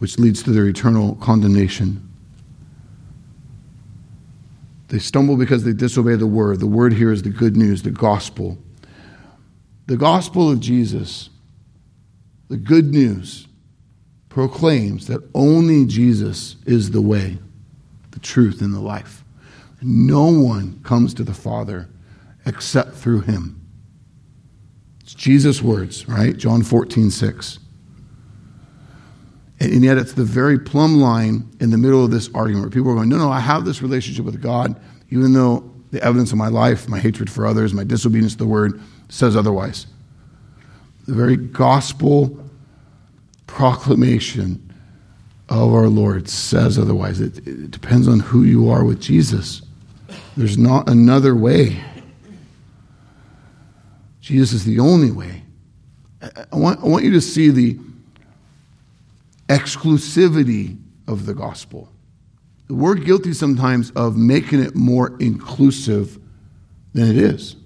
[0.00, 2.06] which leads to their eternal condemnation.
[4.88, 6.60] They stumble because they disobey the word.
[6.60, 8.58] The word here is the good news, the gospel.
[9.88, 11.30] The gospel of Jesus,
[12.50, 13.48] the good news,
[14.28, 17.38] proclaims that only Jesus is the way,
[18.10, 19.24] the truth, and the life.
[19.80, 21.88] No one comes to the Father
[22.44, 23.66] except through him.
[25.00, 26.36] It's Jesus' words, right?
[26.36, 27.58] John 14, 6.
[29.58, 32.92] And yet, it's the very plumb line in the middle of this argument where people
[32.92, 34.78] are going, No, no, I have this relationship with God,
[35.08, 38.46] even though the evidence of my life, my hatred for others, my disobedience to the
[38.46, 39.86] word says otherwise.
[41.06, 42.44] The very gospel
[43.46, 44.62] proclamation
[45.48, 47.20] of our Lord says otherwise.
[47.20, 49.62] It, it depends on who you are with Jesus.
[50.36, 51.82] There's not another way.
[54.20, 55.42] Jesus is the only way.
[56.20, 57.78] I want, I want you to see the
[59.48, 61.88] exclusivity of the gospel.
[62.68, 66.18] We're guilty sometimes of making it more inclusive
[66.92, 67.56] than it is.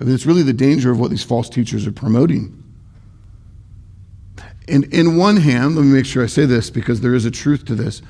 [0.00, 2.56] It's really the danger of what these false teachers are promoting.
[4.66, 7.30] And in one hand, let me make sure I say this because there is a
[7.30, 8.02] truth to this.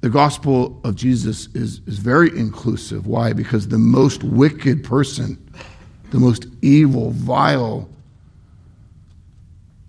[0.00, 3.06] The gospel of Jesus is, is very inclusive.
[3.06, 3.32] Why?
[3.32, 5.38] Because the most wicked person,
[6.10, 7.88] the most evil, vile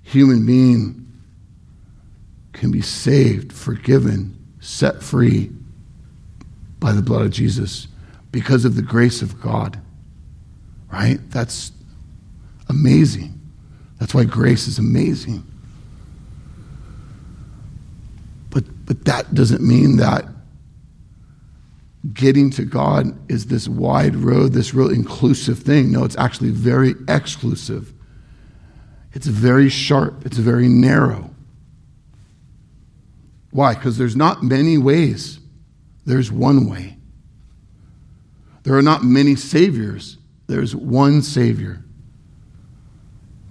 [0.03, 1.07] human being
[2.53, 5.51] can be saved, forgiven, set free
[6.79, 7.87] by the blood of Jesus
[8.31, 9.81] because of the grace of God.
[10.91, 11.19] Right?
[11.31, 11.71] That's
[12.69, 13.39] amazing.
[13.99, 15.43] That's why grace is amazing.
[18.49, 20.25] But, but that doesn't mean that
[22.13, 25.91] getting to God is this wide road, this real inclusive thing.
[25.91, 27.93] No, it's actually very exclusive.
[29.13, 31.29] It's very sharp, it's very narrow.
[33.51, 33.75] Why?
[33.75, 35.39] Because there's not many ways,
[36.05, 36.97] there's one way.
[38.63, 40.17] There are not many saviors,
[40.51, 41.81] there's one Savior.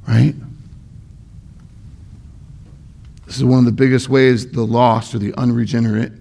[0.07, 0.35] Right?
[3.27, 6.13] This is one of the biggest ways the lost or the unregenerate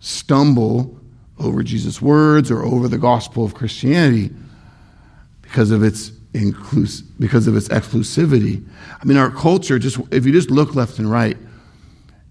[0.00, 1.00] stumble
[1.38, 4.30] over Jesus' words or over the gospel of Christianity
[5.42, 8.64] because of its inclus- because of its exclusivity.
[9.00, 11.36] I mean, our culture just if you just look left and right,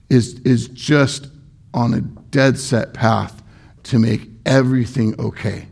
[0.10, 1.28] is, is just
[1.74, 3.44] on a dead set path
[3.84, 5.68] to make everything okay.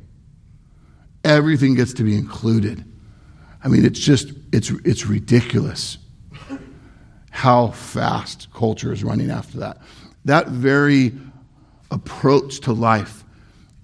[1.23, 2.83] Everything gets to be included.
[3.63, 5.97] I mean, it's just, it's, it's ridiculous
[7.31, 9.81] how fast culture is running after that.
[10.25, 11.13] That very
[11.91, 13.23] approach to life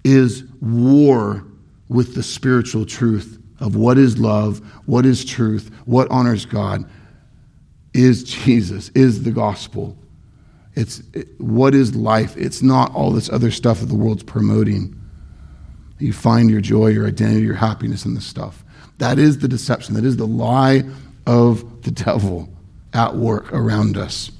[0.04, 1.44] is war
[1.88, 6.88] with the spiritual truth of what is love, what is truth, what honors God,
[7.92, 9.96] is Jesus, is the gospel.
[10.74, 12.36] It's it, what is life?
[12.36, 14.99] It's not all this other stuff that the world's promoting.
[16.00, 18.64] You find your joy, your identity, your happiness in this stuff.
[18.98, 19.94] That is the deception.
[19.94, 20.82] That is the lie
[21.26, 22.48] of the devil
[22.92, 24.30] at work around us.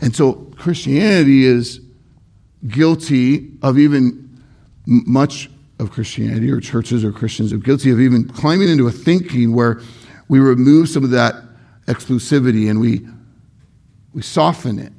[0.00, 1.80] And so Christianity is
[2.66, 4.42] guilty of even
[4.86, 9.54] much of Christianity or churches or Christians are guilty of even climbing into a thinking
[9.54, 9.80] where
[10.28, 11.36] we remove some of that
[11.86, 13.06] exclusivity and we,
[14.12, 14.92] we soften it,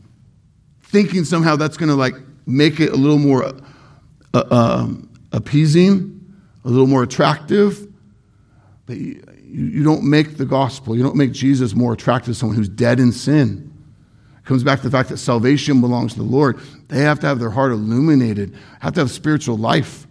[0.92, 2.16] thinking somehow that's going to like
[2.46, 3.54] make it a little more
[4.34, 6.20] uh, um, appeasing,
[6.66, 7.88] a little more attractive.
[8.86, 12.58] But you, you don't make the gospel, you don't make Jesus more attractive to someone
[12.58, 13.72] who's dead in sin.
[14.38, 16.60] It comes back to the fact that salvation belongs to the Lord.
[16.88, 20.08] They have to have their heart illuminated, have to have spiritual life.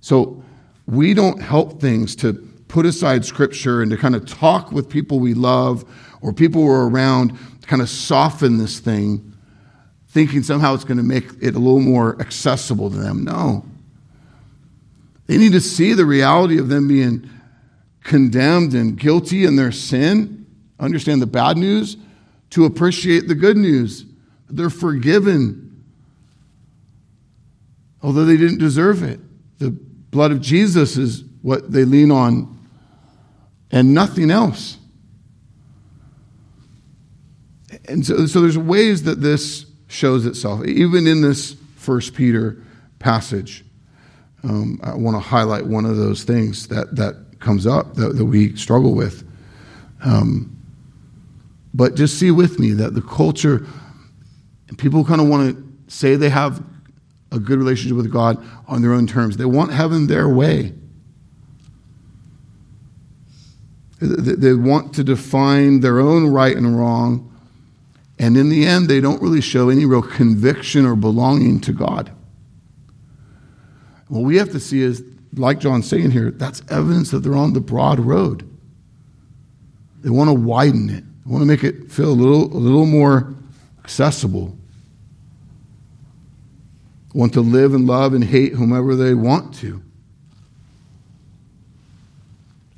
[0.00, 0.42] So
[0.86, 2.32] we don't help things to
[2.68, 5.84] put aside scripture and to kind of talk with people we love
[6.20, 9.27] or people who are around to kind of soften this thing,
[10.08, 13.24] thinking somehow it's going to make it a little more accessible to them.
[13.24, 13.64] No.
[15.26, 17.28] They need to see the reality of them being
[18.02, 20.46] condemned and guilty in their sin,
[20.80, 21.98] understand the bad news,
[22.50, 24.06] to appreciate the good news.
[24.48, 25.84] They're forgiven,
[28.02, 29.20] although they didn't deserve it.
[29.58, 32.58] The blood of Jesus is what they lean on
[33.70, 34.78] and nothing else.
[37.86, 42.62] And so, so there's ways that this shows itself, even in this First Peter
[42.98, 43.64] passage.
[44.44, 48.24] Um, I want to highlight one of those things that, that comes up that, that
[48.24, 49.24] we struggle with.
[50.04, 50.56] Um,
[51.74, 53.66] but just see with me that the culture,
[54.76, 56.62] people kind of want to say they have
[57.32, 59.36] a good relationship with God on their own terms.
[59.36, 60.72] They want heaven their way.
[64.00, 67.27] They want to define their own right and wrong.
[68.18, 72.10] And in the end, they don't really show any real conviction or belonging to God.
[74.08, 75.04] What we have to see is,
[75.34, 78.48] like John's saying here, that's evidence that they're on the broad road.
[80.00, 82.86] They want to widen it, they want to make it feel a little, a little
[82.86, 83.34] more
[83.84, 84.56] accessible.
[87.14, 89.82] Want to live and love and hate whomever they want to.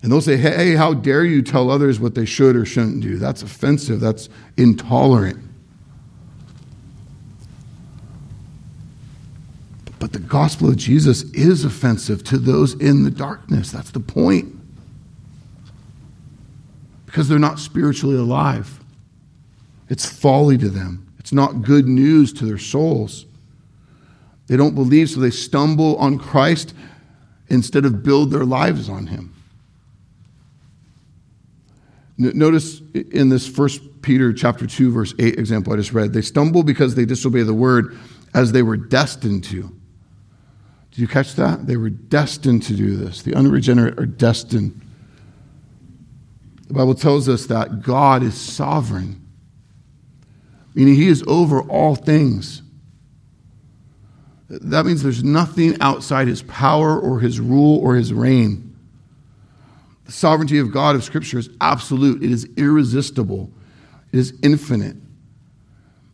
[0.03, 3.19] And they'll say, hey, how dare you tell others what they should or shouldn't do?
[3.19, 4.01] That's offensive.
[4.01, 5.45] That's intolerant.
[9.99, 13.71] But the gospel of Jesus is offensive to those in the darkness.
[13.71, 14.57] That's the point.
[17.05, 18.81] Because they're not spiritually alive.
[19.91, 23.27] It's folly to them, it's not good news to their souls.
[24.47, 26.75] They don't believe, so they stumble on Christ
[27.49, 29.35] instead of build their lives on him.
[32.21, 36.62] Notice in this first Peter chapter 2 verse 8 example I just read, they stumble
[36.62, 37.97] because they disobey the word
[38.35, 39.75] as they were destined to.
[40.91, 41.66] Did you catch that?
[41.66, 43.23] They were destined to do this.
[43.23, 44.83] The unregenerate are destined.
[46.68, 49.27] The Bible tells us that God is sovereign,
[50.75, 52.61] meaning he is over all things.
[54.51, 58.70] That means there's nothing outside his power or his rule or his reign.
[60.11, 63.51] Sovereignty of God of Scripture is absolute, it is irresistible,
[64.13, 64.97] it is infinite.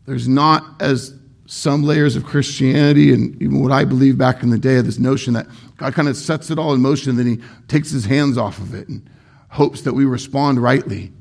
[0.04, 1.14] There's not, as
[1.46, 5.34] some layers of Christianity and even what I believe back in the day, this notion
[5.34, 7.38] that God kind of sets it all in motion and then he
[7.68, 9.08] takes his hands off of it and
[9.48, 11.12] hopes that we respond rightly.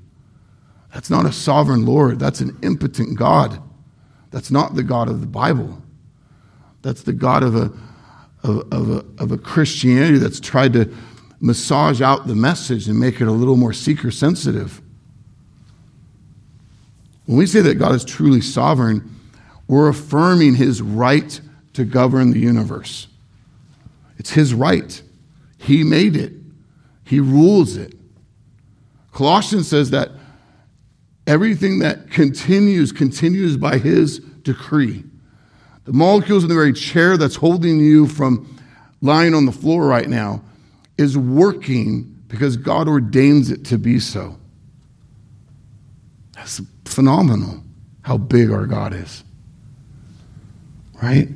[0.94, 2.20] That's not a sovereign Lord.
[2.20, 3.62] That's an impotent God.
[4.32, 5.82] That's not the God of the Bible.
[6.82, 7.72] That's the God of a,
[8.44, 10.94] of, of a, of a Christianity that's tried to
[11.46, 14.82] massage out the message and make it a little more seeker sensitive.
[17.28, 19.16] When we say that God is truly sovereign,
[19.68, 21.40] we're affirming his right
[21.74, 23.08] to govern the universe.
[24.18, 25.00] It's his right.
[25.60, 26.34] He made it,
[27.04, 27.94] he rules it.
[29.12, 30.10] Colossians says that
[31.28, 35.04] everything that continues, continues by his decree.
[35.84, 38.58] The molecules in the very chair that's holding you from
[39.02, 40.42] lying on the floor right now
[40.98, 44.38] is working because God ordains it to be so.
[46.34, 47.64] That's phenomenal
[48.02, 49.24] how big our God is.
[51.02, 51.30] Right?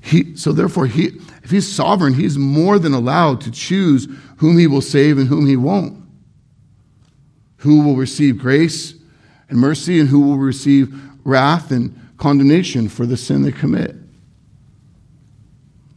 [0.00, 4.08] He, so therefore, he, if he's sovereign, he's more than allowed to choose
[4.38, 6.02] whom he will save and whom he won't.
[7.58, 8.94] Who will receive grace
[9.48, 13.99] and mercy and who will receive wrath and condemnation for the sin they commit.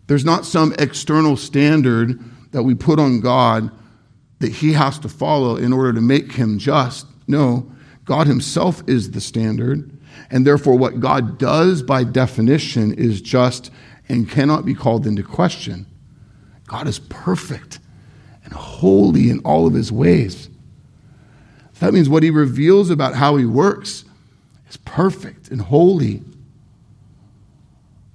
[0.07, 2.19] There's not some external standard
[2.51, 3.71] that we put on God
[4.39, 7.07] that he has to follow in order to make him just.
[7.27, 7.71] No,
[8.05, 9.89] God himself is the standard.
[10.29, 13.71] And therefore, what God does by definition is just
[14.09, 15.85] and cannot be called into question.
[16.67, 17.79] God is perfect
[18.43, 20.49] and holy in all of his ways.
[21.79, 24.05] That means what he reveals about how he works
[24.69, 26.21] is perfect and holy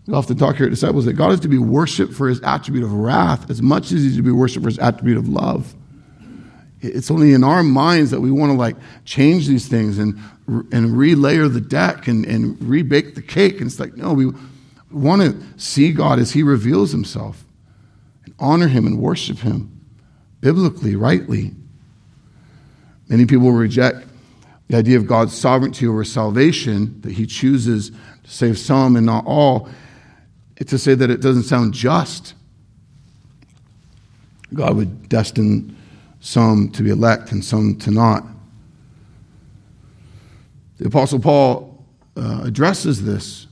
[0.09, 2.82] we often talk here at Disciples that God is to be worshiped for his attribute
[2.82, 5.74] of wrath as much as he's to be worshiped for his attribute of love.
[6.80, 10.96] It's only in our minds that we want to like change these things and, and
[10.96, 13.61] relayer the deck and, and rebake the cake.
[13.61, 14.32] And it's like, no, we
[14.90, 17.44] want to see God as he reveals himself
[18.24, 19.78] and honor him and worship him
[20.40, 21.50] biblically, rightly.
[23.09, 24.06] Many people reject
[24.68, 29.26] the idea of God's sovereignty over salvation, that he chooses to save some and not
[29.26, 29.68] all
[30.66, 32.34] to say that it doesn't sound just.
[34.52, 35.76] God would destine
[36.20, 38.24] some to be elect and some to not.
[40.78, 41.84] The Apostle Paul
[42.16, 43.46] uh, addresses this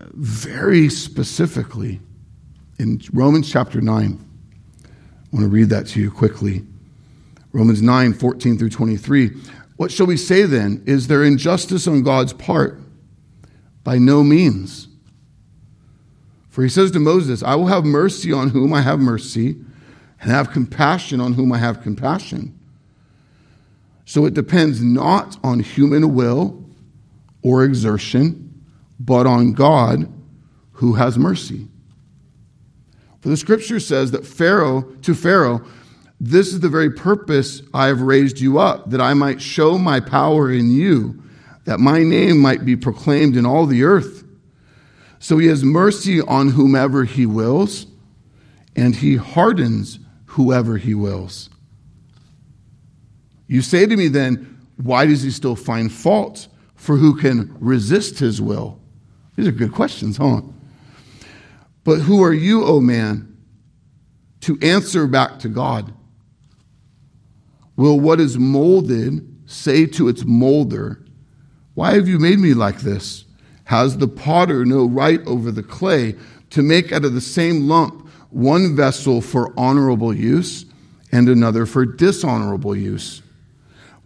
[0.00, 2.00] very specifically
[2.78, 4.24] in Romans chapter 9.
[4.84, 4.88] I
[5.32, 6.64] want to read that to you quickly.
[7.52, 9.30] Romans 9, 14 through 23.
[9.76, 10.82] What shall we say then?
[10.86, 12.80] Is there injustice on God's part?
[13.84, 14.87] By no means.
[16.58, 19.50] For he says to Moses, I will have mercy on whom I have mercy,
[20.20, 22.58] and have compassion on whom I have compassion.
[24.04, 26.64] So it depends not on human will
[27.42, 28.64] or exertion,
[28.98, 30.12] but on God
[30.72, 31.68] who has mercy.
[33.20, 35.64] For the scripture says that Pharaoh, to Pharaoh,
[36.18, 40.00] this is the very purpose I have raised you up, that I might show my
[40.00, 41.22] power in you,
[41.66, 44.17] that my name might be proclaimed in all the earth.
[45.18, 47.86] So he has mercy on whomever he wills,
[48.76, 51.50] and he hardens whoever he wills.
[53.46, 56.48] You say to me then, why does he still find fault?
[56.76, 58.78] For who can resist his will?
[59.34, 60.42] These are good questions, huh?
[61.82, 63.36] But who are you, O oh man,
[64.42, 65.92] to answer back to God?
[67.76, 71.04] Will what is molded say to its molder,
[71.74, 73.24] Why have you made me like this?
[73.68, 76.14] Has the potter no right over the clay
[76.48, 80.64] to make out of the same lump one vessel for honorable use
[81.12, 83.20] and another for dishonorable use?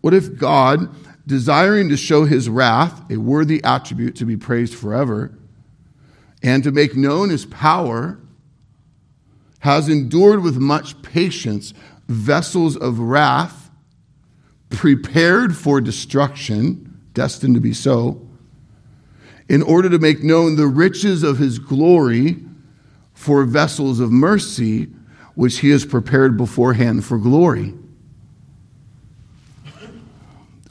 [0.00, 0.92] What if God,
[1.28, 5.32] desiring to show his wrath, a worthy attribute to be praised forever,
[6.42, 8.18] and to make known his power,
[9.60, 11.72] has endured with much patience
[12.08, 13.70] vessels of wrath
[14.70, 18.26] prepared for destruction, destined to be so,
[19.49, 22.36] in order to make known the riches of his glory
[23.14, 24.88] for vessels of mercy,
[25.34, 27.74] which he has prepared beforehand for glory.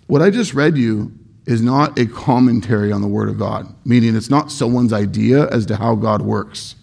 [0.08, 1.14] What I just read you
[1.46, 5.66] is not a commentary on the Word of God, meaning it's not someone's idea as
[5.68, 6.76] to how God works,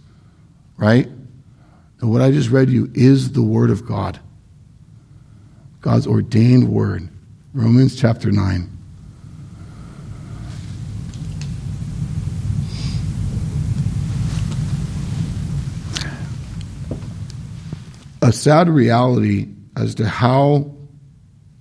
[0.77, 1.07] right?
[2.01, 4.19] And what I just read you is the Word of God,
[5.81, 7.09] God's ordained Word.
[7.53, 8.78] Romans chapter 9.
[18.23, 20.71] A sad reality as to how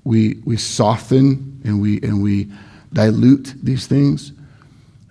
[0.03, 2.51] we, we soften and we, and we
[2.93, 4.31] dilute these things.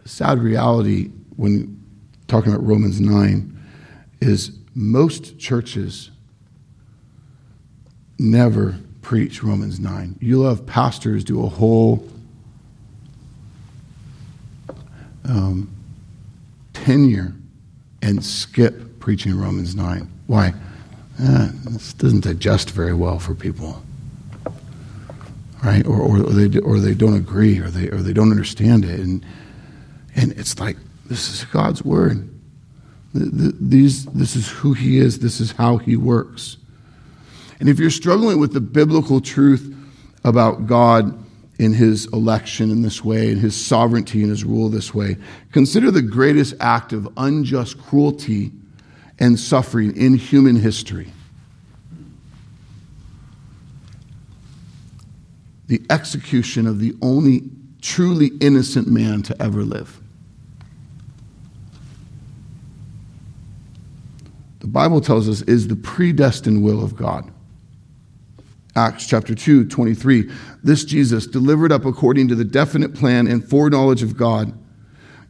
[0.04, 1.80] A sad reality when
[2.26, 3.58] talking about Romans 9
[4.20, 6.10] is most churches
[8.18, 10.16] never preach Romans 9.
[10.20, 12.06] You'll have pastors do a whole
[15.28, 15.70] um,
[16.72, 17.34] tenure
[18.02, 20.10] and skip preaching Romans 9.
[20.26, 20.54] Why?
[21.18, 23.82] Eh, this doesn't adjust very well for people
[25.66, 25.86] right?
[25.86, 29.00] Or, or, they, or they don't agree or they, or they don't understand it.
[29.00, 29.24] And,
[30.14, 32.28] and it's like, this is God's word.
[33.14, 36.58] These, this is who He is, this is how He works.
[37.58, 39.74] And if you're struggling with the biblical truth
[40.24, 41.18] about God
[41.58, 45.16] in His election in this way, and His sovereignty and His rule this way,
[45.52, 48.52] consider the greatest act of unjust cruelty
[49.18, 51.12] and suffering in human history.
[55.68, 57.42] the execution of the only
[57.80, 60.00] truly innocent man to ever live.
[64.60, 67.30] The Bible tells us is the predestined will of God.
[68.74, 70.30] Acts chapter 2, 23.
[70.62, 74.52] This Jesus, delivered up according to the definite plan and foreknowledge of God,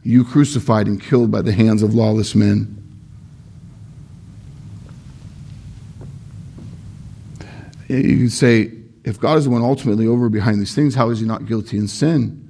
[0.03, 2.86] you crucified and killed by the hands of lawless men.
[7.87, 8.71] You can say,
[9.03, 11.77] if God is the one ultimately over behind these things, how is he not guilty
[11.77, 12.43] in sin?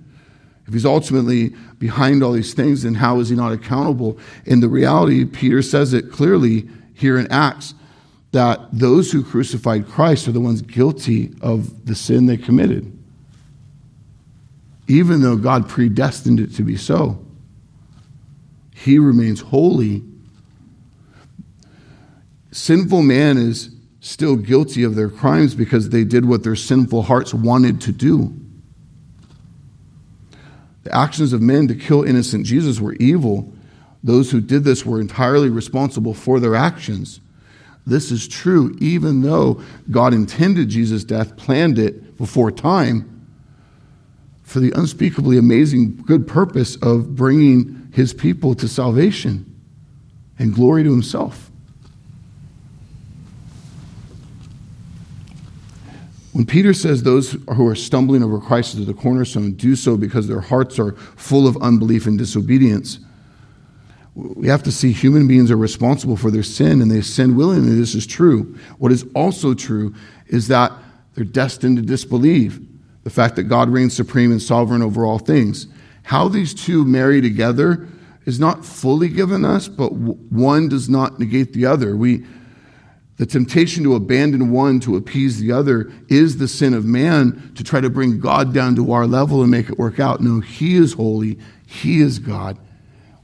[0.68, 4.20] If he's ultimately behind all these things, then how is he not accountable?
[4.46, 7.74] In the reality, Peter says it clearly here in Acts
[8.32, 12.92] that those who crucified Christ are the ones guilty of the sin they committed,
[14.88, 17.24] even though God predestined it to be so.
[18.76, 20.04] He remains holy.
[22.52, 23.76] Sinful man is
[24.08, 28.34] still guilty of their crimes because they did what their sinful hearts wanted to do.
[30.84, 33.51] The actions of men to kill innocent Jesus were evil.
[34.03, 37.20] Those who did this were entirely responsible for their actions.
[37.86, 43.28] This is true, even though God intended Jesus' death, planned it before time
[44.43, 49.53] for the unspeakably amazing good purpose of bringing his people to salvation
[50.39, 51.47] and glory to himself.
[56.38, 60.28] When Peter says those who are stumbling over Christ as the cornerstone do so because
[60.28, 63.00] their hearts are full of unbelief and disobedience,
[64.14, 67.74] we have to see human beings are responsible for their sin and they sin willingly.
[67.74, 68.56] This is true.
[68.78, 69.96] What is also true
[70.28, 70.72] is that
[71.16, 72.64] they're destined to disbelieve
[73.04, 75.66] the fact that God reigns supreme and sovereign over all things.
[76.04, 77.88] How these two marry together
[78.28, 81.98] is not fully given us, but one does not negate the other.
[81.98, 82.28] We
[83.18, 87.63] The temptation to abandon one to appease the other is the sin of man to
[87.63, 90.22] try to bring God down to our level and make it work out.
[90.22, 91.39] No, He is holy.
[91.65, 92.59] He is God.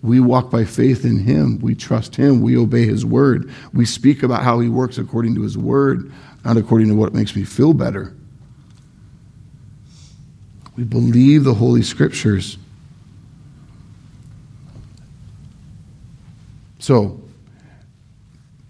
[0.01, 1.59] We walk by faith in Him.
[1.59, 2.41] We trust Him.
[2.41, 3.51] We obey His word.
[3.71, 6.11] We speak about how He works according to His word,
[6.43, 8.15] not according to what makes me feel better.
[10.75, 12.57] We believe the Holy Scriptures.
[16.79, 17.22] So,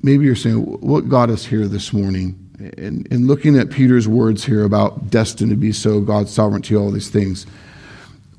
[0.04, 2.38] maybe you're saying, what got us here this morning?
[2.78, 6.92] And, and looking at Peter's words here about destined to be so, God's sovereignty, all
[6.92, 7.48] these things,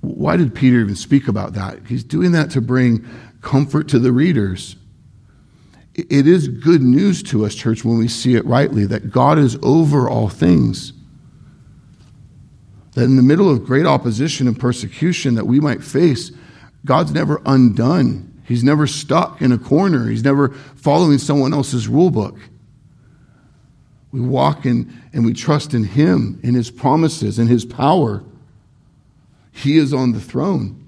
[0.03, 1.79] why did Peter even speak about that?
[1.89, 3.05] He's doing that to bring
[3.41, 4.77] comfort to the readers.
[5.95, 9.57] It is good news to us, church, when we see it rightly that God is
[9.63, 10.93] over all things.
[12.93, 16.31] That in the middle of great opposition and persecution that we might face,
[16.85, 20.09] God's never undone He's never stuck in a corner.
[20.09, 22.39] He's never following someone else's rule book.
[24.13, 28.23] We walk in and we trust in Him, in His promises, in His power.
[29.51, 30.87] He is on the throne.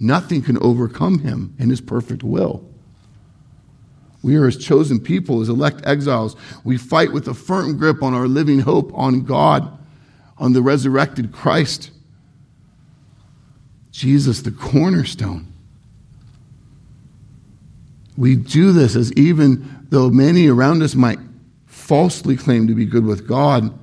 [0.00, 2.68] Nothing can overcome Him in His perfect will.
[4.22, 6.34] We are His chosen people, His elect exiles.
[6.64, 9.78] We fight with a firm grip on our living hope on God,
[10.38, 11.90] on the resurrected Christ.
[13.92, 15.53] Jesus, the cornerstone.
[18.16, 21.18] We do this as even though many around us might
[21.66, 23.76] falsely claim to be good with God,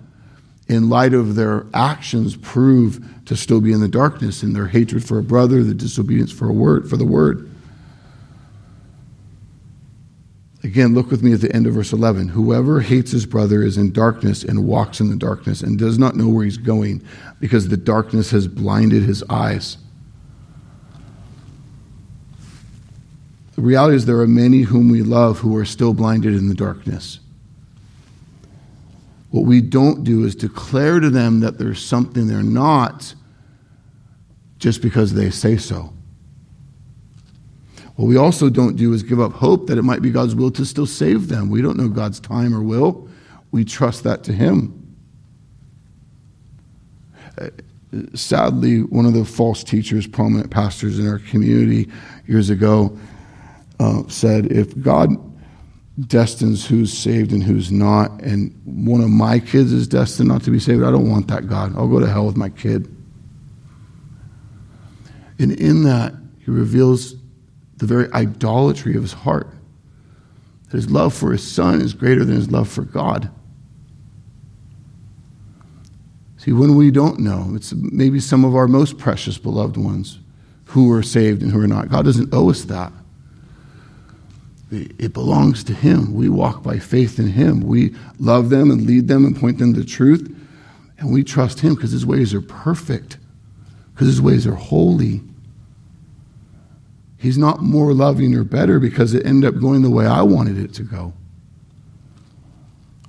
[0.68, 5.04] in light of their actions, prove to still be in the darkness in their hatred
[5.04, 7.50] for a brother, the disobedience for a word, for the word.
[10.64, 12.30] Again, look with me at the end of verse 11.
[12.30, 16.16] Whoever hates his brother is in darkness and walks in the darkness and does not
[16.16, 17.04] know where he's going
[17.40, 19.78] because the darkness has blinded his eyes.
[23.62, 26.56] The reality is, there are many whom we love who are still blinded in the
[26.56, 27.20] darkness.
[29.30, 33.14] What we don't do is declare to them that there's something they're not
[34.58, 35.94] just because they say so.
[37.98, 40.50] What we also don't do is give up hope that it might be God's will
[40.50, 41.52] to still save them.
[41.52, 43.08] We don't know God's time or will.
[43.52, 44.96] We trust that to Him.
[48.16, 51.92] Sadly, one of the false teachers, prominent pastors in our community
[52.26, 52.98] years ago,
[53.82, 55.10] uh, said, if God
[56.08, 60.52] destines who's saved and who's not, and one of my kids is destined not to
[60.52, 61.76] be saved, I don't want that God.
[61.76, 62.96] I'll go to hell with my kid.
[65.40, 67.16] And in that, he reveals
[67.78, 69.48] the very idolatry of his heart.
[70.70, 73.32] That his love for his son is greater than his love for God.
[76.38, 80.20] See, when we don't know, it's maybe some of our most precious beloved ones
[80.66, 81.90] who are saved and who are not.
[81.90, 82.92] God doesn't owe us that.
[84.72, 86.14] It belongs to Him.
[86.14, 87.60] We walk by faith in Him.
[87.60, 90.34] We love them and lead them and point them to truth.
[90.98, 93.18] And we trust Him because His ways are perfect,
[93.94, 95.22] because His ways are holy.
[97.18, 100.58] He's not more loving or better because it ended up going the way I wanted
[100.58, 101.14] it to go.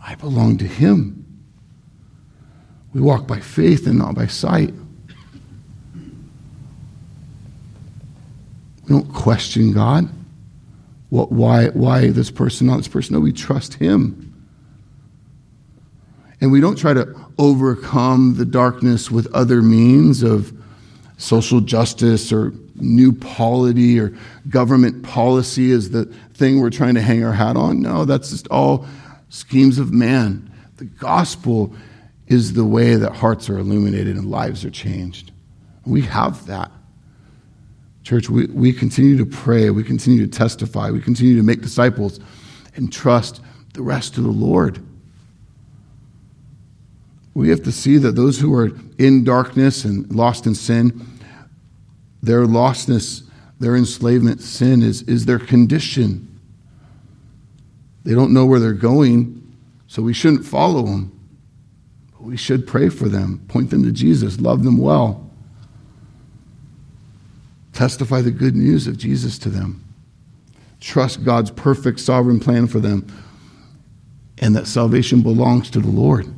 [0.05, 1.25] I belong to Him.
[2.93, 4.75] We walk by faith and not by sight.
[8.85, 10.11] We don't question God
[11.13, 13.13] what, why, why this person, not this person.
[13.13, 14.33] No, we trust Him.
[16.41, 20.57] And we don't try to overcome the darkness with other means of
[21.19, 24.17] social justice or new polity or
[24.49, 27.83] government policy is the thing we're trying to hang our hat on.
[27.83, 28.87] No, that's just all
[29.29, 30.51] schemes of man.
[30.79, 31.75] The gospel
[32.27, 35.31] is the way that hearts are illuminated and lives are changed.
[35.85, 36.73] We have that.
[38.03, 42.19] Church, we, we continue to pray, we continue to testify, we continue to make disciples
[42.75, 43.41] and trust
[43.75, 44.85] the rest of the Lord.
[47.35, 51.07] We have to see that those who are in darkness and lost in sin,
[52.23, 53.23] their lostness,
[53.59, 56.29] their enslavement, sin is, is their condition.
[58.05, 61.19] They don't know where they're going, so we shouldn't follow them.
[62.13, 65.31] But we should pray for them, point them to Jesus, love them well.
[67.83, 69.83] Testify the good news of Jesus to them.
[70.79, 73.05] Trust God's perfect sovereign plan for them
[74.39, 76.33] and that salvation belongs to the Lord.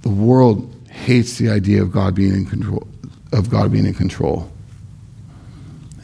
[0.00, 2.88] The world hates the idea of God being in control.
[3.34, 4.50] Of God being in control.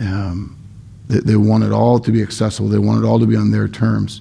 [0.01, 0.59] Um,
[1.09, 2.69] they, they want it all to be accessible.
[2.69, 4.21] They want it all to be on their terms.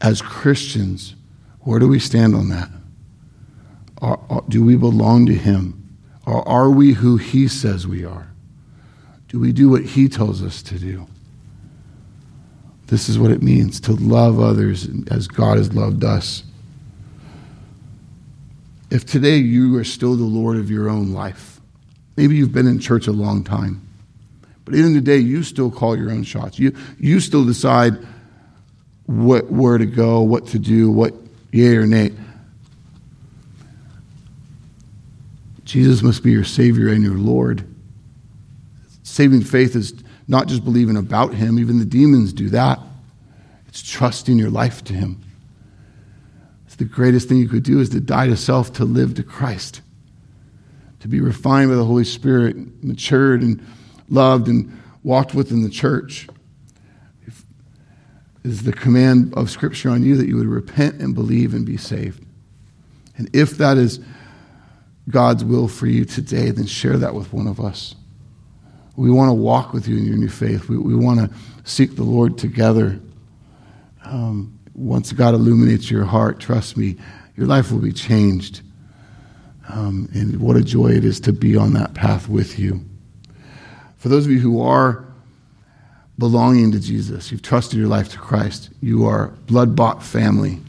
[0.00, 1.14] As Christians,
[1.60, 2.70] where do we stand on that?
[4.02, 5.77] Are, are, do we belong to Him?
[6.28, 8.28] Or are we who He says we are?
[9.28, 11.06] Do we do what He tells us to do?
[12.88, 16.42] This is what it means to love others as God has loved us.
[18.90, 21.60] If today you are still the Lord of your own life,
[22.18, 23.80] maybe you've been in church a long time,
[24.66, 26.58] but in the day you still call your own shots.
[26.58, 27.94] You, you still decide
[29.06, 31.14] what, where to go, what to do, what
[31.52, 32.10] yay or nay.
[35.68, 37.62] Jesus must be your Savior and your Lord.
[39.02, 39.92] Saving faith is
[40.26, 42.80] not just believing about Him, even the demons do that.
[43.66, 45.22] It's trusting your life to Him.
[46.64, 49.22] It's the greatest thing you could do is to die to self to live to
[49.22, 49.82] Christ,
[51.00, 53.62] to be refined by the Holy Spirit, matured and
[54.08, 56.28] loved and walked with in the church.
[58.42, 61.76] Is the command of Scripture on you that you would repent and believe and be
[61.76, 62.24] saved.
[63.18, 64.00] And if that is
[65.08, 67.94] God's will for you today, then share that with one of us.
[68.96, 70.68] We want to walk with you in your new faith.
[70.68, 73.00] We, we want to seek the Lord together.
[74.04, 76.96] Um, once God illuminates your heart, trust me,
[77.36, 78.62] your life will be changed.
[79.68, 82.84] Um, and what a joy it is to be on that path with you.
[83.96, 85.04] For those of you who are
[86.18, 90.60] belonging to Jesus, you've trusted your life to Christ, you are blood bought family.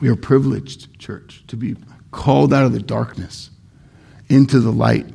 [0.00, 1.76] We are privileged, church, to be
[2.10, 3.50] called out of the darkness
[4.28, 5.06] into the light,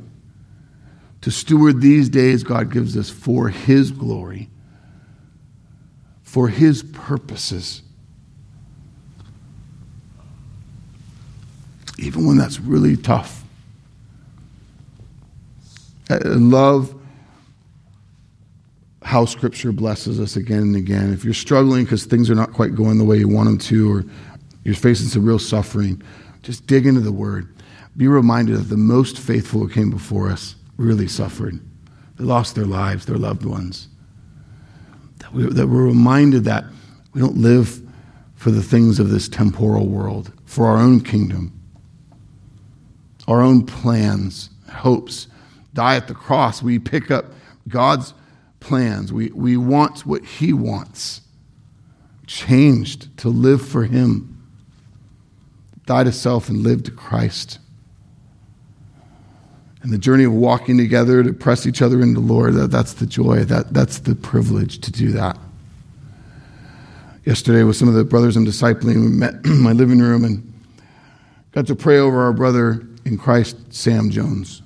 [1.22, 4.48] to steward these days God gives us for His glory,
[6.22, 7.82] for His purposes.
[11.98, 13.42] Even when that's really tough.
[16.08, 16.94] I love
[19.02, 21.12] how Scripture blesses us again and again.
[21.12, 23.92] If you're struggling because things are not quite going the way you want them to,
[23.92, 24.04] or
[24.66, 26.02] you're facing some real suffering,
[26.42, 27.54] just dig into the Word.
[27.96, 31.60] Be reminded that the most faithful who came before us really suffered.
[32.16, 33.86] They lost their lives, their loved ones.
[35.18, 36.64] That, we, that we're reminded that
[37.12, 37.80] we don't live
[38.34, 41.52] for the things of this temporal world, for our own kingdom,
[43.28, 45.28] our own plans, hopes.
[45.74, 46.60] Die at the cross.
[46.60, 47.26] We pick up
[47.68, 48.14] God's
[48.58, 49.12] plans.
[49.12, 51.20] We, we want what He wants.
[52.26, 54.35] Changed to live for Him
[55.86, 57.58] die to self and live to Christ.
[59.82, 62.94] And the journey of walking together to press each other into the Lord, that, that's
[62.94, 65.38] the joy, that, that's the privilege to do that.
[67.24, 70.52] Yesterday, with some of the brothers I'm discipling, we met in my living room and
[71.52, 74.62] got to pray over our brother in Christ, Sam Jones,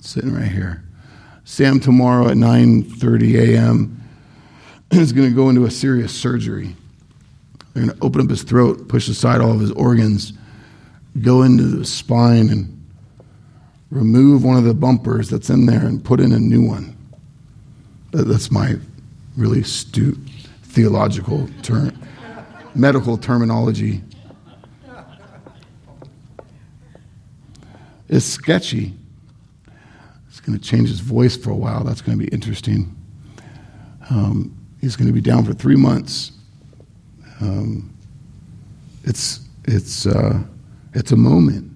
[0.00, 0.84] sitting right here.
[1.44, 4.00] Sam tomorrow at 9:30 a.m.
[4.90, 6.76] is going to go into a serious surgery.
[7.72, 10.34] They're going to open up his throat, push aside all of his organs,
[11.20, 12.82] go into the spine, and
[13.90, 16.96] remove one of the bumpers that's in there and put in a new one.
[18.12, 18.76] That's my
[19.36, 20.18] really astute
[20.64, 21.98] theological term,
[22.74, 24.02] medical terminology.
[28.08, 28.92] It's sketchy.
[30.28, 31.84] It's going to change his voice for a while.
[31.84, 32.94] That's going to be interesting.
[34.10, 36.32] Um, he's going to be down for three months
[37.42, 37.92] um,
[39.02, 40.40] it's it's uh,
[40.94, 41.70] it's a moment.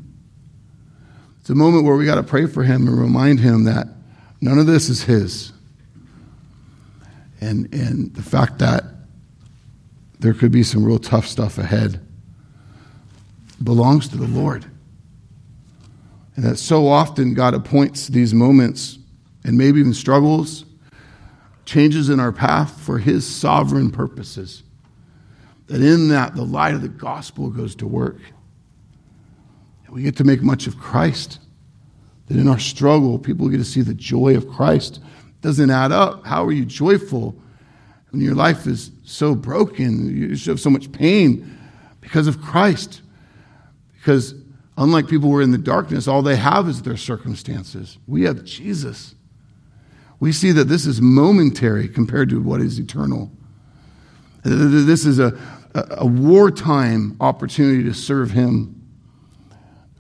[1.41, 3.89] It's a moment where we got to pray for him and remind him that
[4.41, 5.53] none of this is his.
[7.41, 8.85] And and the fact that
[10.21, 12.01] there could be some real tough stuff ahead
[13.62, 14.64] belongs to the Lord.
[16.37, 18.99] And that so often God appoints these moments
[19.45, 20.64] and maybe even struggles,
[21.64, 24.62] changes in our path for his sovereign purposes.
[25.67, 28.19] That in that, the light of the gospel goes to work.
[29.85, 31.41] And we get to make much of Christ.
[32.27, 34.99] That in our struggle, people get to see the joy of Christ.
[34.99, 36.25] It doesn't add up.
[36.27, 37.37] How are you joyful
[38.11, 40.17] when your life is so broken?
[40.17, 41.59] You have so much pain
[42.01, 43.03] because of Christ.
[43.95, 44.35] Because
[44.79, 47.99] unlike people who are in the darkness, all they have is their circumstances.
[48.07, 49.17] We have Jesus.
[50.21, 53.31] We see that this is momentary compared to what is eternal.
[54.43, 55.37] This is a,
[55.77, 58.83] a wartime opportunity to serve Him,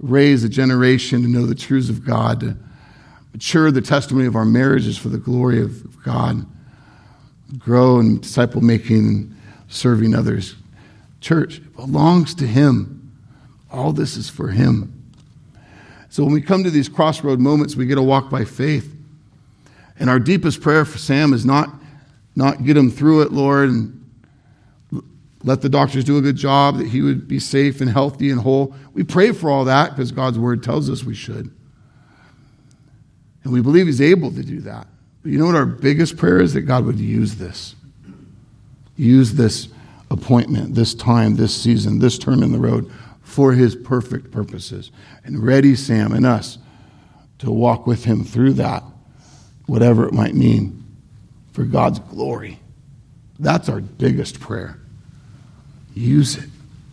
[0.00, 2.56] raise a generation to know the truths of God, to
[3.32, 6.46] mature the testimony of our marriages for the glory of God,
[7.58, 9.36] grow in disciple making, and
[9.68, 10.54] serving others.
[11.20, 13.12] Church belongs to Him.
[13.70, 14.92] All this is for Him.
[16.08, 18.94] So when we come to these crossroad moments, we get to walk by faith.
[19.98, 21.68] And our deepest prayer for Sam is not,
[22.34, 24.05] not get him through it, Lord, and
[25.46, 28.40] let the doctors do a good job, that he would be safe and healthy and
[28.40, 28.74] whole.
[28.94, 31.54] We pray for all that because God's word tells us we should.
[33.44, 34.88] And we believe he's able to do that.
[35.22, 36.54] But you know what our biggest prayer is?
[36.54, 37.76] That God would use this.
[38.96, 39.68] Use this
[40.10, 42.90] appointment, this time, this season, this turn in the road
[43.22, 44.90] for his perfect purposes.
[45.24, 46.58] And ready Sam and us
[47.38, 48.82] to walk with him through that,
[49.66, 50.84] whatever it might mean,
[51.52, 52.58] for God's glory.
[53.38, 54.80] That's our biggest prayer.
[55.96, 56.50] Use it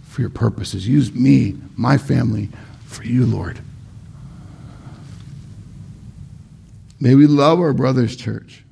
[0.07, 0.87] for your purposes.
[0.87, 2.49] Use me, my family,
[2.85, 3.59] for you, Lord.
[7.01, 8.63] May we love our brothers, church,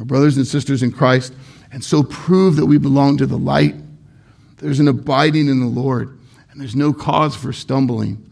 [0.00, 1.32] our brothers and sisters in Christ,
[1.70, 3.76] and so prove that we belong to the light.
[4.56, 6.18] There's an abiding in the Lord,
[6.50, 8.28] and there's no cause for stumbling.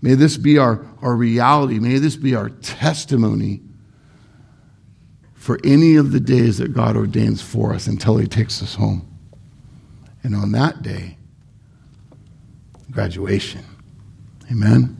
[0.00, 1.80] May this be our, our reality.
[1.80, 3.60] May this be our testimony
[5.34, 9.15] for any of the days that God ordains for us until He takes us home.
[10.26, 11.16] And on that day,
[12.90, 13.64] graduation.
[14.50, 14.96] Amen.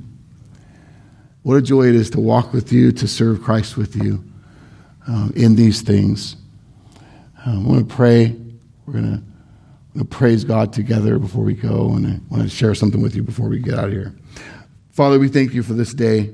[1.43, 4.22] What a joy it is to walk with you, to serve Christ with you
[5.09, 6.37] um, in these things.
[7.45, 8.37] Um, I want to pray.
[8.87, 9.24] We're going
[9.97, 13.24] to praise God together before we go, and I want to share something with you
[13.24, 14.14] before we get out of here.
[14.93, 16.33] Father, we thank you for this day,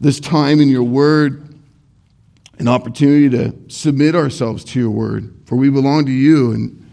[0.00, 1.51] this time in your word,
[2.62, 6.90] an opportunity to submit ourselves to your word, for we belong to you, and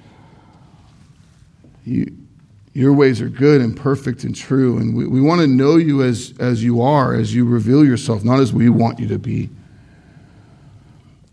[1.86, 2.18] you,
[2.74, 4.78] your ways are good and perfect and true.
[4.78, 8.24] And we, we want to know you as, as you are, as you reveal yourself,
[8.24, 9.50] not as we want you to be.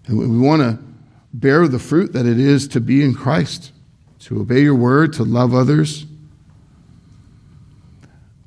[0.07, 0.79] And we want to
[1.35, 3.73] bear the fruit that it is to be in Christ,
[4.21, 6.07] to obey your word, to love others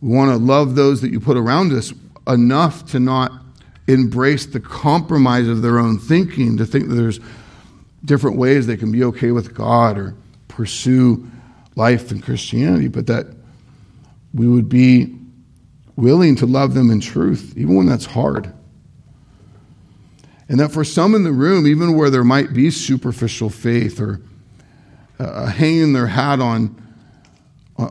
[0.01, 1.93] we want to love those that you put around us
[2.27, 3.31] enough to not
[3.89, 7.19] embrace the compromise of their own thinking, to think that there's
[8.05, 10.15] different ways they can be okay with God or
[10.47, 11.29] pursue
[11.75, 13.27] life in Christianity, but that
[14.33, 15.15] we would be
[15.95, 18.53] willing to love them in truth, even when that's hard.
[20.47, 24.21] And that for some in the room, even where there might be superficial faith or
[25.19, 26.75] uh, hanging their hat on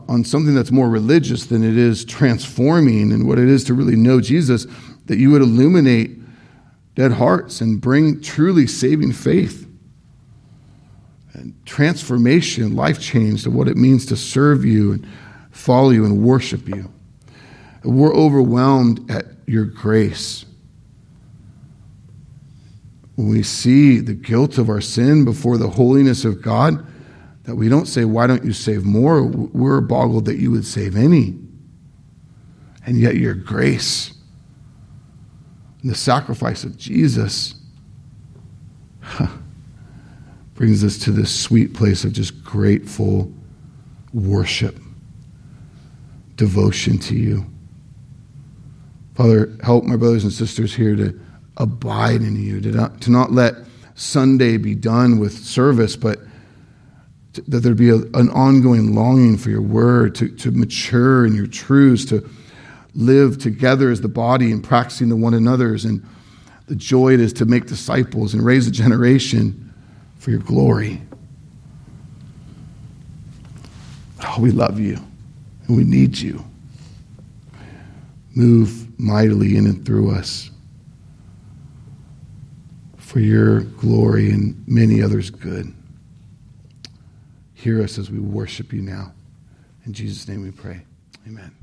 [0.07, 3.95] on something that's more religious than it is transforming and what it is to really
[3.95, 4.67] know Jesus,
[5.09, 6.19] that you would illuminate
[6.93, 9.67] dead hearts and bring truly saving faith
[11.33, 15.07] and transformation, life change to what it means to serve you and
[15.49, 16.91] follow you and worship you.
[17.83, 20.45] We're overwhelmed at your grace.
[23.15, 26.85] When we see the guilt of our sin before the holiness of God,
[27.45, 29.23] that we don't say, Why don't you save more?
[29.23, 31.35] We're boggled that you would save any.
[32.85, 34.13] And yet, your grace
[35.83, 37.55] the sacrifice of Jesus
[40.55, 43.31] brings us to this sweet place of just grateful
[44.13, 44.77] worship,
[46.35, 47.45] devotion to you.
[49.15, 51.19] Father, help my brothers and sisters here to
[51.57, 53.53] abide in you, to not, to not let
[53.95, 56.19] Sunday be done with service, but
[57.47, 61.47] that there be a, an ongoing longing for your word to, to mature in your
[61.47, 62.27] truths, to
[62.99, 65.85] live together as the body and practicing the one another's.
[65.85, 66.05] And
[66.67, 69.73] the joy it is to make disciples and raise a generation
[70.17, 71.01] for your glory.
[74.23, 74.99] Oh, we love you
[75.67, 76.43] and we need you.
[78.35, 80.51] Move mightily in and through us
[82.97, 85.73] for your glory and many others' good.
[87.53, 89.13] Hear us as we worship you now.
[89.85, 90.81] In Jesus' name we pray.
[91.25, 91.58] Amen.